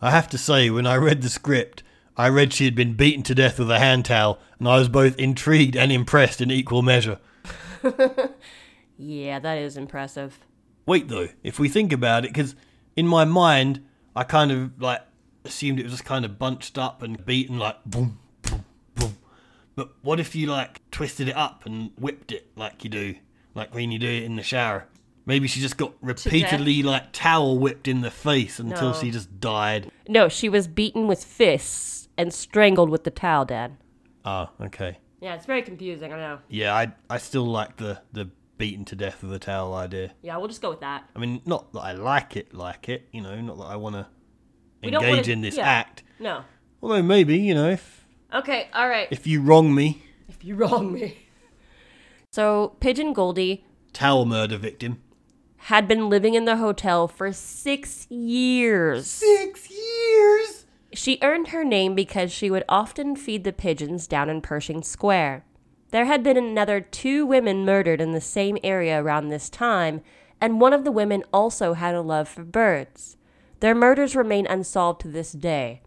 [0.00, 1.82] I have to say, when I read the script,
[2.16, 4.88] I read she had been beaten to death with a hand towel, and I was
[4.88, 7.18] both intrigued and impressed in equal measure.
[8.98, 10.40] Yeah, that is impressive.
[10.84, 12.56] Wait though, if we think about it, because
[12.96, 15.02] in my mind, I kind of like
[15.44, 18.64] assumed it was just kind of bunched up and beaten like boom, boom,
[18.96, 19.16] boom.
[19.76, 23.14] But what if you like twisted it up and whipped it like you do,
[23.54, 24.86] like when you do it in the shower.
[25.28, 28.98] Maybe she just got repeatedly like towel whipped in the face until No.
[28.98, 29.90] she just died.
[30.08, 33.76] No, she was beaten with fists and strangled with the towel, Dad.
[34.24, 34.98] Oh, ah, okay.
[35.20, 36.38] Yeah, it's very confusing, I know.
[36.48, 40.12] Yeah, I I still like the the beaten to death of the towel idea.
[40.22, 41.04] Yeah, we'll just go with that.
[41.14, 43.96] I mean, not that I like it, like it, you know, not that I want
[43.96, 44.06] to
[44.82, 45.68] don't engage wanna- in this yeah.
[45.68, 46.02] act.
[46.18, 46.42] No.
[46.82, 49.08] Although maybe, you know, if Okay, all right.
[49.10, 51.18] if you wrong me, If you wrong me.
[52.32, 55.02] So, Pigeon Goldie towel murder victim.
[55.68, 59.06] Had been living in the hotel for six years.
[59.06, 60.64] Six years.
[60.94, 65.44] She earned her name because she would often feed the pigeons down in Pershing Square.
[65.90, 70.00] There had been another two women murdered in the same area around this time,
[70.40, 73.18] and one of the women also had a love for birds.
[73.60, 75.82] Their murders remain unsolved to this day.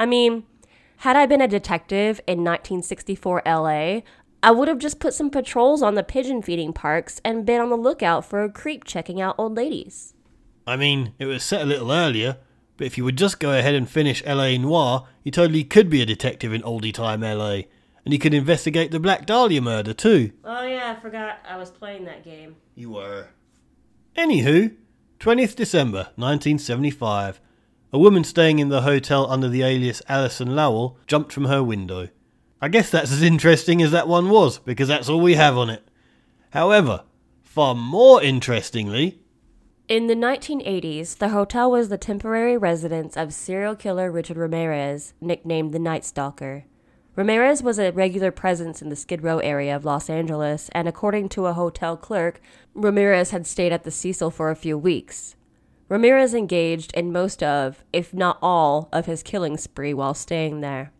[0.00, 0.42] I mean,
[0.96, 4.00] had I been a detective in 1964 LA,
[4.44, 7.70] I would have just put some patrols on the pigeon feeding parks and been on
[7.70, 10.14] the lookout for a creep checking out old ladies.
[10.66, 12.38] I mean, it was set a little earlier,
[12.76, 16.02] but if you would just go ahead and finish LA Noire, you totally could be
[16.02, 17.62] a detective in oldie time LA.
[18.04, 20.32] And you could investigate the Black Dahlia murder too.
[20.42, 22.56] Oh, yeah, I forgot I was playing that game.
[22.74, 23.28] You were.
[24.16, 24.74] Anywho,
[25.20, 27.40] 20th December 1975.
[27.92, 32.08] A woman staying in the hotel under the alias Alison Lowell jumped from her window.
[32.64, 35.68] I guess that's as interesting as that one was, because that's all we have on
[35.68, 35.82] it.
[36.50, 37.02] However,
[37.42, 39.18] far more interestingly,
[39.88, 45.72] In the 1980s, the hotel was the temporary residence of serial killer Richard Ramirez, nicknamed
[45.72, 46.64] the Night Stalker.
[47.16, 51.30] Ramirez was a regular presence in the Skid Row area of Los Angeles, and according
[51.30, 52.40] to a hotel clerk,
[52.74, 55.34] Ramirez had stayed at the Cecil for a few weeks.
[55.88, 60.92] Ramirez engaged in most of, if not all, of his killing spree while staying there.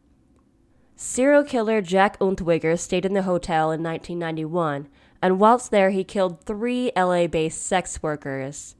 [1.05, 4.87] Serial killer Jack Unterweger stayed in the hotel in 1991,
[5.21, 8.77] and whilst there, he killed three LA based sex workers.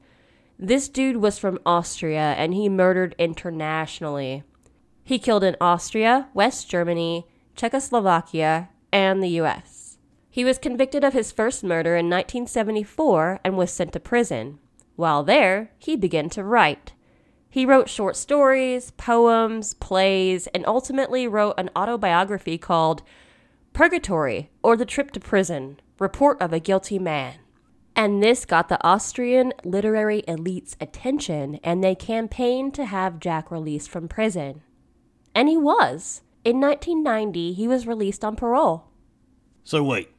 [0.57, 4.43] This dude was from Austria and he murdered internationally.
[5.03, 9.97] He killed in Austria, West Germany, Czechoslovakia, and the US.
[10.29, 14.59] He was convicted of his first murder in 1974 and was sent to prison.
[14.95, 16.93] While there, he began to write.
[17.53, 23.03] He wrote short stories, poems, plays, and ultimately wrote an autobiography called
[23.73, 27.35] Purgatory or The Trip to Prison Report of a Guilty Man.
[27.95, 33.87] And this got the Austrian literary elite's attention, and they campaigned to have Jack released
[33.87, 34.63] from prison.
[35.35, 36.23] And he was.
[36.43, 38.85] In 1990, he was released on parole.
[39.63, 40.09] So wait,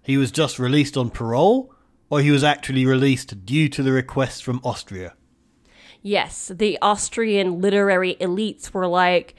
[0.00, 1.74] he was just released on parole,
[2.08, 5.14] or he was actually released due to the request from Austria?
[6.06, 9.34] Yes, the Austrian literary elites were like,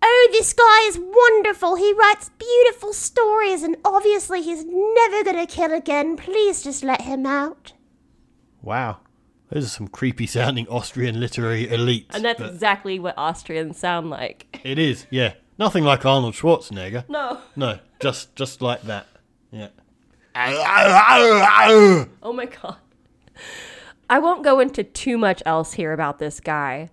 [0.00, 1.74] Oh, this guy is wonderful.
[1.74, 6.16] He writes beautiful stories, and obviously he's never gonna kill again.
[6.16, 7.72] Please just let him out.
[8.62, 8.98] Wow.
[9.50, 12.14] Those are some creepy sounding Austrian literary elites.
[12.14, 14.60] And that's exactly what Austrians sound like.
[14.62, 15.34] it is, yeah.
[15.58, 17.06] Nothing like Arnold Schwarzenegger.
[17.08, 17.40] No.
[17.56, 19.08] No, just just like that.
[19.50, 19.68] Yeah.
[22.22, 22.76] Oh my god.
[24.10, 26.90] I won't go into too much else here about this guy.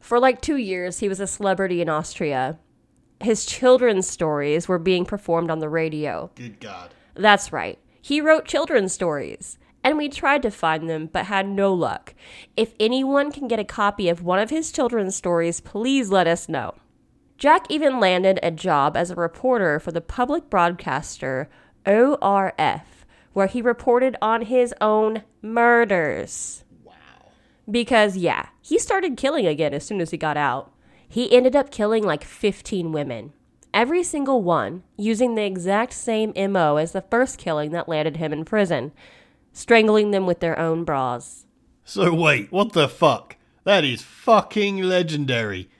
[0.00, 2.58] For like two years, he was a celebrity in Austria.
[3.20, 6.30] His children's stories were being performed on the radio.
[6.34, 6.94] Good God.
[7.14, 7.78] That's right.
[8.02, 9.58] He wrote children's stories.
[9.82, 12.14] And we tried to find them, but had no luck.
[12.54, 16.50] If anyone can get a copy of one of his children's stories, please let us
[16.50, 16.74] know.
[17.38, 21.48] Jack even landed a job as a reporter for the public broadcaster
[21.86, 22.97] ORF,
[23.32, 26.64] where he reported on his own murders.
[26.84, 26.94] Wow.
[27.70, 30.72] Because, yeah, he started killing again as soon as he got out.
[31.08, 33.32] He ended up killing like 15 women.
[33.72, 38.32] Every single one using the exact same MO as the first killing that landed him
[38.32, 38.92] in prison,
[39.52, 41.46] strangling them with their own bras.
[41.84, 43.36] So wait, what the fuck?
[43.64, 45.70] That is fucking legendary.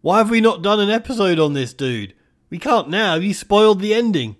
[0.00, 2.14] Why have we not done an episode on this dude?
[2.48, 4.36] We can't now, you spoiled the ending.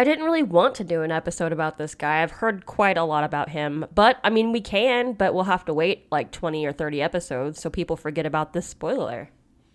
[0.00, 2.22] I didn't really want to do an episode about this guy.
[2.22, 3.84] I've heard quite a lot about him.
[3.94, 7.60] But, I mean, we can, but we'll have to wait like 20 or 30 episodes
[7.60, 9.28] so people forget about this spoiler.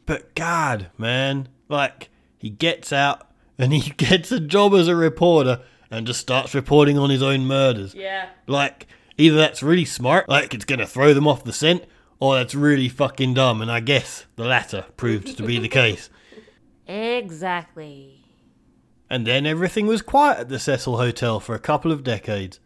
[0.07, 2.09] But God, man, like,
[2.39, 5.61] he gets out and he gets a job as a reporter
[5.91, 7.93] and just starts reporting on his own murders.
[7.93, 8.29] Yeah.
[8.47, 8.87] Like,
[9.19, 11.85] either that's really smart, like it's gonna throw them off the scent,
[12.19, 16.09] or that's really fucking dumb, and I guess the latter proved to be the case.
[16.87, 18.24] Exactly.
[19.09, 22.59] And then everything was quiet at the Cecil Hotel for a couple of decades,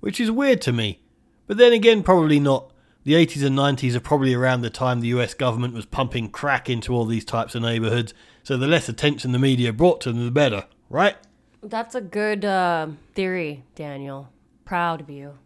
[0.00, 1.00] which is weird to me.
[1.46, 2.70] But then again, probably not.
[3.04, 6.70] The 80s and 90s are probably around the time the US government was pumping crack
[6.70, 10.24] into all these types of neighbourhoods, so the less attention the media brought to them,
[10.24, 11.16] the better, right?
[11.62, 14.30] That's a good uh, theory, Daniel.
[14.64, 15.38] Proud of you.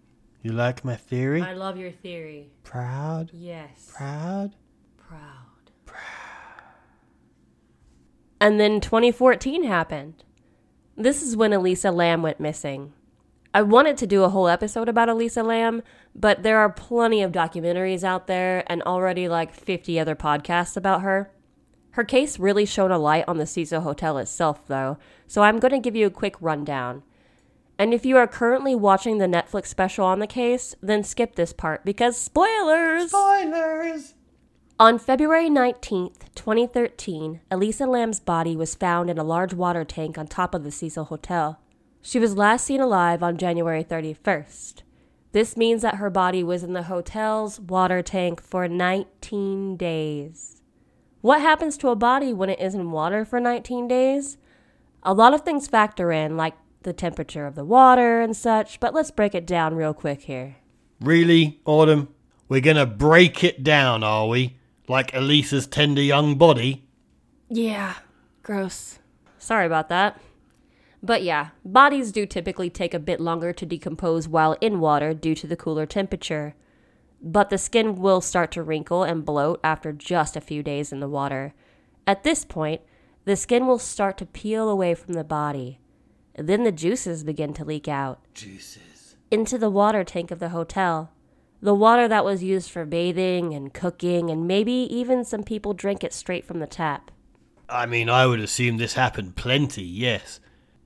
[0.43, 1.43] You like my theory?
[1.43, 2.53] I love your theory.
[2.63, 3.31] Proud?
[3.35, 3.91] Yes.
[3.93, 4.55] Proud?
[4.97, 5.49] Proud.
[8.41, 10.23] And then 2014 happened.
[11.01, 12.93] This is when Elisa Lam went missing.
[13.55, 17.31] I wanted to do a whole episode about Elisa Lam, but there are plenty of
[17.31, 21.31] documentaries out there and already like 50 other podcasts about her.
[21.93, 25.71] Her case really shone a light on the Cecil Hotel itself, though, so I'm going
[25.71, 27.05] to give you a quick rundown.
[27.79, 31.53] And if you are currently watching the Netflix special on the case, then skip this
[31.53, 33.11] part because spoilers!
[33.11, 34.15] Spoilers!
[34.81, 40.29] On February 19th, 2013, Elisa Lam's body was found in a large water tank on
[40.29, 41.59] top of the Cecil Hotel.
[42.01, 44.83] She was last seen alive on January 31st.
[45.33, 50.63] This means that her body was in the hotel's water tank for 19 days.
[51.23, 54.39] What happens to a body when it is in water for 19 days?
[55.03, 56.55] A lot of things factor in, like
[56.85, 60.59] the temperature of the water and such, but let's break it down real quick here.
[61.01, 62.15] Really, Autumn?
[62.49, 64.58] We're gonna break it down, are we?
[64.89, 66.85] Like Elisa's tender young body?
[67.49, 67.95] Yeah,
[68.43, 68.99] gross.
[69.39, 70.21] Sorry about that.
[71.03, 75.35] But yeah, bodies do typically take a bit longer to decompose while in water due
[75.37, 76.55] to the cooler temperature.
[77.23, 81.01] But the skin will start to wrinkle and bloat after just a few days in
[81.01, 81.55] the water.
[82.07, 82.81] At this point,
[83.25, 85.81] the skin will start to peel away from the body.
[86.37, 89.17] Then the juices begin to leak out Juices.
[89.31, 91.13] into the water tank of the hotel.
[91.61, 96.05] The water that was used for bathing and cooking, and maybe even some people drink
[96.05, 97.11] it straight from the tap.
[97.69, 100.39] I mean, I would assume this happened plenty, yes.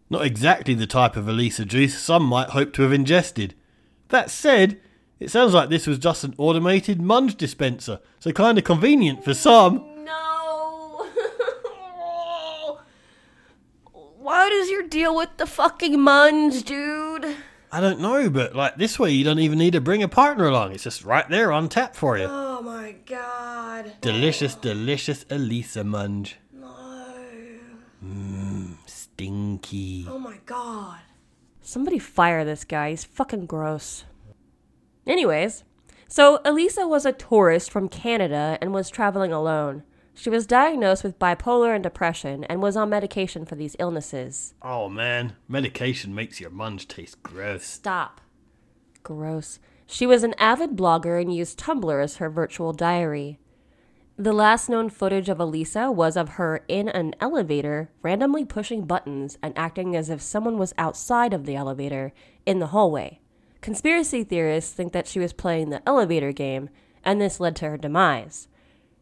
[0.08, 3.54] Not exactly the type of Elisa juice some might hope to have ingested.
[4.08, 4.80] That said,
[5.20, 9.34] it sounds like this was just an automated munge dispenser, so kind of convenient for
[9.34, 10.04] some.
[10.04, 11.06] No.
[13.92, 17.36] what is your deal with the fucking munge, dude?
[17.74, 20.46] I don't know, but like this way you don't even need to bring a partner
[20.46, 20.72] along.
[20.72, 22.26] It's just right there on tap for you.
[22.28, 23.94] Oh my god.
[24.02, 26.34] Delicious, delicious Elisa munge.
[26.52, 26.74] No.
[28.04, 30.06] Mmm, stinky.
[30.06, 30.98] Oh my god.
[31.62, 32.90] Somebody fire this guy.
[32.90, 34.04] He's fucking gross.
[35.06, 35.64] Anyways,
[36.08, 39.82] so Elisa was a tourist from Canada and was traveling alone.
[40.14, 44.54] She was diagnosed with bipolar and depression and was on medication for these illnesses.
[44.62, 47.64] Oh man, medication makes your munge taste gross.
[47.64, 48.20] Stop.
[49.02, 49.58] Gross.
[49.86, 53.38] She was an avid blogger and used Tumblr as her virtual diary.
[54.16, 59.38] The last known footage of Elisa was of her in an elevator, randomly pushing buttons
[59.42, 62.12] and acting as if someone was outside of the elevator
[62.44, 63.20] in the hallway.
[63.62, 66.68] Conspiracy theorists think that she was playing the elevator game,
[67.02, 68.48] and this led to her demise.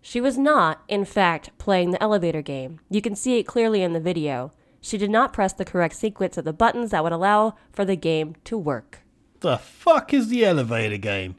[0.03, 2.81] She was not, in fact, playing the elevator game.
[2.89, 4.53] You can see it clearly in the video.
[4.81, 7.97] She did not press the correct sequence of the buttons that would allow for the
[7.97, 9.01] game to work.
[9.41, 11.37] The fuck is the elevator game?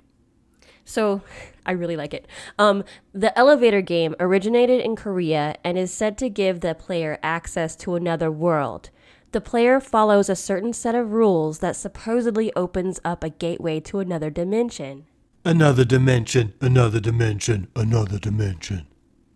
[0.86, 1.22] So,
[1.66, 2.28] I really like it.
[2.58, 2.84] Um,
[3.14, 7.96] the elevator game originated in Korea and is said to give the player access to
[7.96, 8.90] another world.
[9.32, 14.00] The player follows a certain set of rules that supposedly opens up a gateway to
[14.00, 15.06] another dimension.
[15.44, 18.86] Another dimension, another dimension, another dimension.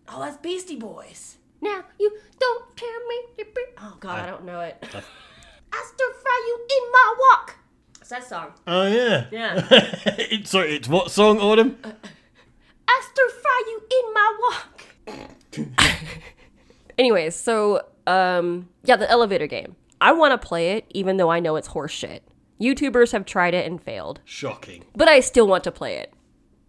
[0.07, 1.37] Oh, that's Beastie Boys.
[1.61, 3.15] Now you don't tell me.
[3.39, 4.77] to be- Oh God, I, don't know it.
[4.83, 4.87] I
[5.95, 7.55] stir fry you in my walk.
[7.99, 8.53] It's that song.
[8.67, 9.25] Oh yeah.
[9.31, 9.67] Yeah.
[9.71, 11.77] it's sorry, it's what song, Autumn?
[12.87, 14.37] I stir fry you in my
[15.57, 15.87] walk.
[16.99, 19.75] Anyways, so um, yeah, the elevator game.
[19.99, 22.19] I want to play it, even though I know it's horseshit.
[22.59, 24.85] YouTubers have tried it and failed, Shocking.
[24.95, 26.13] but I still want to play it.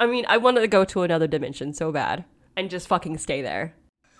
[0.01, 2.24] I mean, I want to go to another dimension so bad
[2.57, 3.74] and just fucking stay there.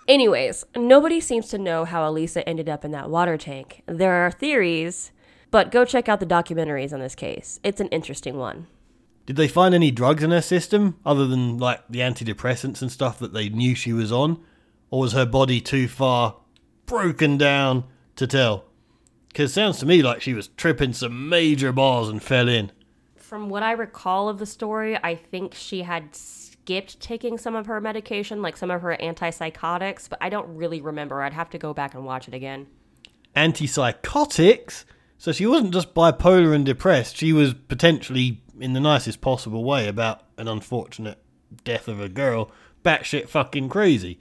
[0.07, 3.83] Anyways, nobody seems to know how Elisa ended up in that water tank.
[3.85, 5.11] There are theories,
[5.51, 7.59] but go check out the documentaries on this case.
[7.63, 8.67] It's an interesting one.
[9.25, 13.19] Did they find any drugs in her system other than like the antidepressants and stuff
[13.19, 14.41] that they knew she was on?
[14.89, 16.37] Or was her body too far
[16.85, 17.83] broken down
[18.15, 18.63] to tell?
[19.29, 22.71] Because it sounds to me like she was tripping some major balls and fell in.
[23.15, 27.65] From what I recall of the story, I think she had skipped taking some of
[27.67, 31.21] her medication, like some of her antipsychotics, but I don't really remember.
[31.21, 32.67] I'd have to go back and watch it again.
[33.35, 34.85] Antipsychotics?
[35.17, 39.87] So she wasn't just bipolar and depressed, she was potentially, in the nicest possible way,
[39.87, 41.17] about an unfortunate
[41.63, 42.51] death of a girl,
[42.83, 44.19] batshit fucking crazy.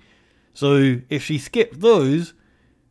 [0.54, 2.32] So if she skipped those,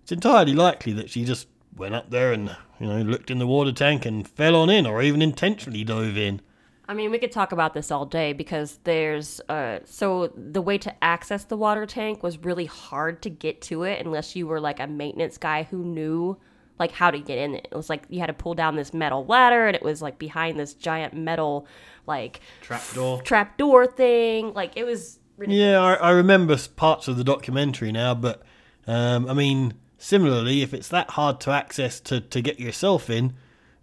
[0.03, 3.47] it's entirely likely that she just went up there and, you know, looked in the
[3.47, 6.41] water tank and fell on in, or even intentionally dove in.
[6.87, 10.77] I mean, we could talk about this all day because there's uh so the way
[10.77, 14.59] to access the water tank was really hard to get to it unless you were
[14.59, 16.37] like a maintenance guy who knew
[16.77, 17.67] like how to get in it.
[17.71, 20.19] It was like you had to pull down this metal ladder and it was like
[20.19, 21.65] behind this giant metal
[22.05, 23.21] like Trapdoor.
[23.23, 24.53] trapdoor thing.
[24.53, 25.71] Like it was ridiculous.
[25.71, 28.43] Yeah, I, I remember parts of the documentary now, but
[28.85, 33.33] um, I mean, similarly, if it's that hard to access to, to get yourself in,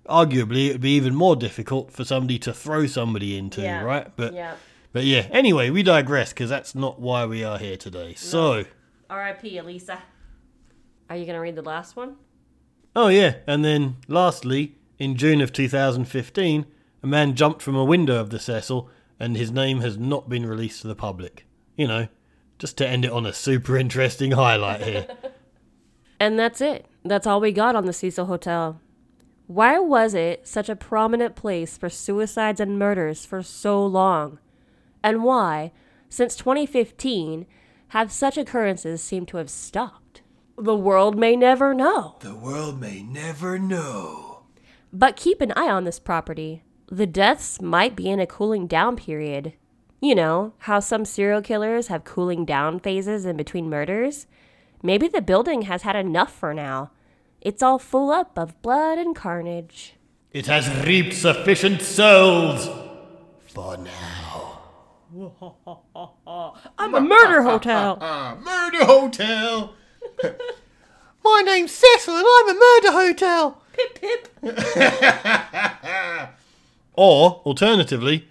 [0.09, 3.83] arguably it would be even more difficult for somebody to throw somebody into, Yeah.
[3.83, 4.09] right?
[4.17, 4.55] But Yeah.
[4.93, 5.27] but yeah.
[5.31, 8.15] Anyway, we digress because that's not why we are here today.
[8.15, 8.65] So,
[9.09, 9.57] R.I.P.
[9.59, 10.03] Elisa.
[11.09, 12.17] Are you gonna read the last one?
[12.95, 16.67] oh yeah, and then lastly, in June of 2015,
[17.03, 18.89] a man jumped from a window of the Cecil,
[19.19, 21.47] and his name has not been released to the public.
[21.77, 22.09] You know,
[22.59, 25.07] just to end it on a super interesting highlight here.
[26.23, 26.87] And that's it.
[27.05, 28.81] That's all we got on the Cecil Hotel.
[29.49, 34.39] Why was it such a prominent place for suicides and murders for so long?
[35.03, 35.73] And why,
[36.09, 37.45] since 2015,
[37.89, 40.23] have such occurrences seemed to have stopped?
[40.57, 42.19] The world may never know.
[42.21, 44.45] The world may never know.
[44.93, 46.63] But keep an eye on this property.
[46.87, 49.55] The deaths might be in a cooling down period.
[50.01, 54.29] You know, how some serial killers have cooling down phases in between murders?
[54.83, 56.91] Maybe the building has had enough for now.
[57.41, 59.95] It's all full up of blood and carnage.
[60.33, 62.69] It has reaped sufficient souls
[63.47, 64.59] for now.
[66.79, 67.99] I'm a murder hotel!
[68.43, 69.75] Murder hotel.
[71.25, 73.63] My name's Cecil, and I'm a murder hotel.
[73.73, 74.29] pip pip!
[76.95, 78.29] Or alternatively,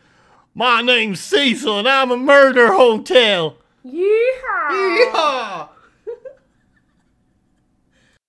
[0.54, 3.56] my name's Cecil, and I'm a murder hotel.
[3.86, 4.70] Yeehaw!
[4.72, 5.70] Yeehaw!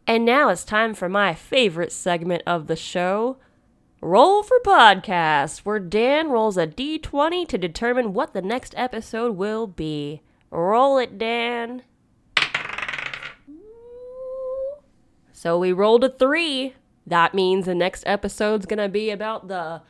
[0.06, 3.38] And now it's time for my favorite segment of the show
[4.00, 9.68] Roll for Podcast, where Dan rolls a d20 to determine what the next episode will
[9.68, 10.22] be.
[10.50, 11.82] Roll it, Dan.
[15.32, 16.74] So we rolled a three.
[17.06, 19.82] That means the next episode's gonna be about the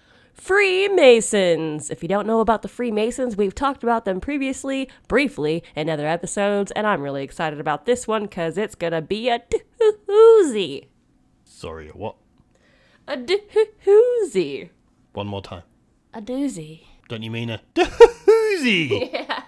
[0.43, 1.89] Freemasons.
[1.89, 6.05] If you don't know about the Freemasons, we've talked about them previously, briefly, in other
[6.09, 9.41] episodes, and I'm really excited about this one because it's gonna be a
[10.09, 10.89] doozy.
[11.45, 12.17] Sorry, what?
[13.07, 14.71] A doozy.
[15.13, 15.63] One more time.
[16.13, 16.87] A doozy.
[17.09, 19.13] Don't you mean a doozy?
[19.13, 19.43] Yeah.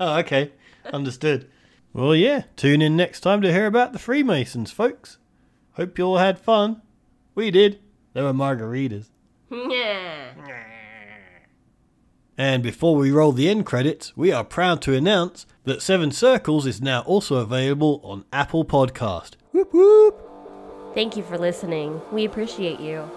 [0.00, 0.52] Oh, okay.
[0.86, 1.50] Understood.
[1.92, 2.44] Well, yeah.
[2.56, 5.18] Tune in next time to hear about the Freemasons, folks.
[5.72, 6.80] Hope you all had fun.
[7.34, 7.80] We did.
[8.14, 9.10] There were margaritas.
[9.70, 10.32] Yeah.
[12.40, 16.66] And before we roll the end credits, we are proud to announce that Seven Circles
[16.66, 19.32] is now also available on Apple Podcast.
[19.50, 20.94] Whoop whoop!
[20.94, 22.00] Thank you for listening.
[22.12, 23.10] We appreciate you.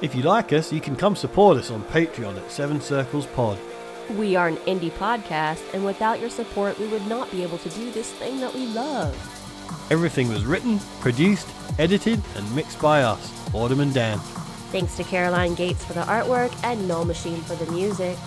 [0.00, 3.58] If you like us, you can come support us on Patreon at Seven Circles Pod.
[4.18, 7.68] We are an indie podcast, and without your support, we would not be able to
[7.70, 9.14] do this thing that we love.
[9.92, 14.18] Everything was written, produced, edited, and mixed by us, Autumn and Dan.
[14.74, 18.18] Thanks to Caroline Gates for the artwork and Null Machine for the music.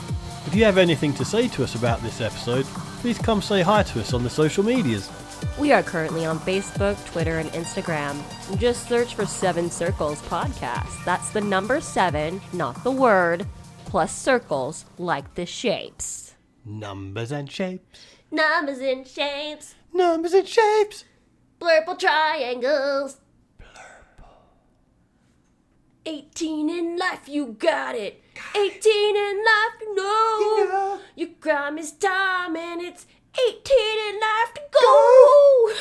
[0.46, 2.64] If you have anything to say to us about this episode,
[3.02, 5.12] please come say hi to us on the social medias.
[5.60, 8.16] We are currently on Facebook, Twitter, and Instagram.
[8.58, 11.04] Just search for Seven Circles Podcast.
[11.04, 13.46] That's the number seven, not the word,
[13.84, 16.36] plus circles like the shapes.
[16.64, 18.00] Numbers and shapes.
[18.32, 21.04] Numbers and shapes, Numbers and shapes.
[21.60, 23.18] blurple triangles.
[26.08, 28.24] 18 and life, you got it.
[28.56, 31.00] 18 and life, you know.
[31.18, 33.06] Your crime is time, and it's
[33.38, 33.78] 18
[34.08, 35.74] and life to go.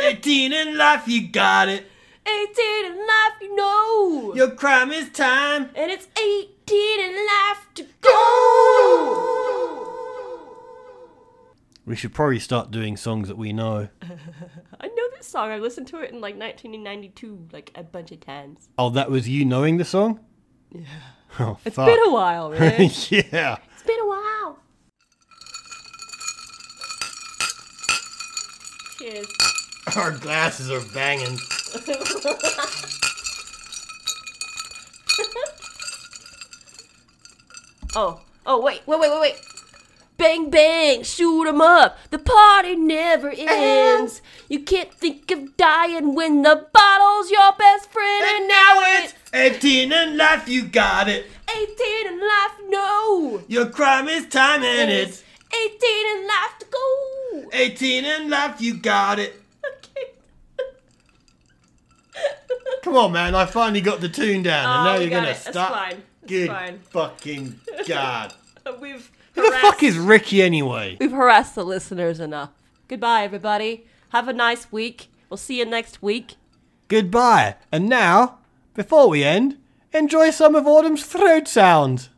[0.00, 1.88] 18 and life, you got it.
[2.26, 4.34] 18 and life, you know.
[4.34, 5.70] Your crime is time.
[5.76, 9.46] And it's 18 and life to go.
[11.84, 13.90] We should probably start doing songs that we know.
[15.16, 15.50] This song.
[15.50, 18.68] I listened to it in like 1992, like a bunch of times.
[18.76, 20.20] Oh, that was you knowing the song?
[20.70, 20.82] Yeah.
[21.38, 21.86] Oh, It's fuck.
[21.86, 22.80] been a while, man.
[22.80, 23.56] yeah.
[23.72, 24.58] it's been a while.
[28.98, 29.26] Cheers.
[29.96, 31.38] Our glasses are banging.
[37.98, 39.40] Oh, oh, wait, wait, wait, wait, wait.
[40.18, 41.96] Bang, bang, shoot 'em up.
[42.10, 43.46] The party never uh-huh.
[43.48, 44.20] ends.
[44.48, 48.24] You can't think of dying when the bottle's your best friend.
[48.28, 51.26] And now it's 18 and life, you got it.
[51.50, 53.42] 18 and life, no.
[53.48, 57.50] Your crime is time and It's 18 and life to go.
[57.52, 59.40] 18 and life, you got it.
[59.78, 60.12] Okay.
[62.82, 63.34] Come on, man.
[63.34, 65.32] I finally got the tune down, and Oh, now you're gonna it.
[65.32, 65.70] It's stop.
[65.72, 66.02] fine.
[66.22, 66.78] It's Good fine.
[66.90, 68.32] fucking god.
[68.80, 70.96] We've Who the fuck is Ricky anyway?
[71.00, 72.50] We've harassed the listeners enough.
[72.88, 73.86] Goodbye, everybody.
[74.16, 75.08] Have a nice week.
[75.28, 76.36] We'll see you next week.
[76.88, 77.56] Goodbye.
[77.70, 78.38] And now,
[78.72, 79.58] before we end,
[79.92, 82.08] enjoy some of Autumn's throat sounds.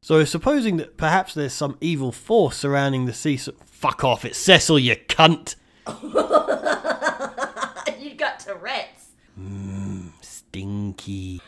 [0.00, 3.36] So, supposing that perhaps there's some evil force surrounding the sea.
[3.36, 4.24] So- Fuck off!
[4.24, 5.54] It's Cecil, you cunt.
[8.00, 9.10] you got Tourette's.
[9.38, 11.40] Mmm, stinky.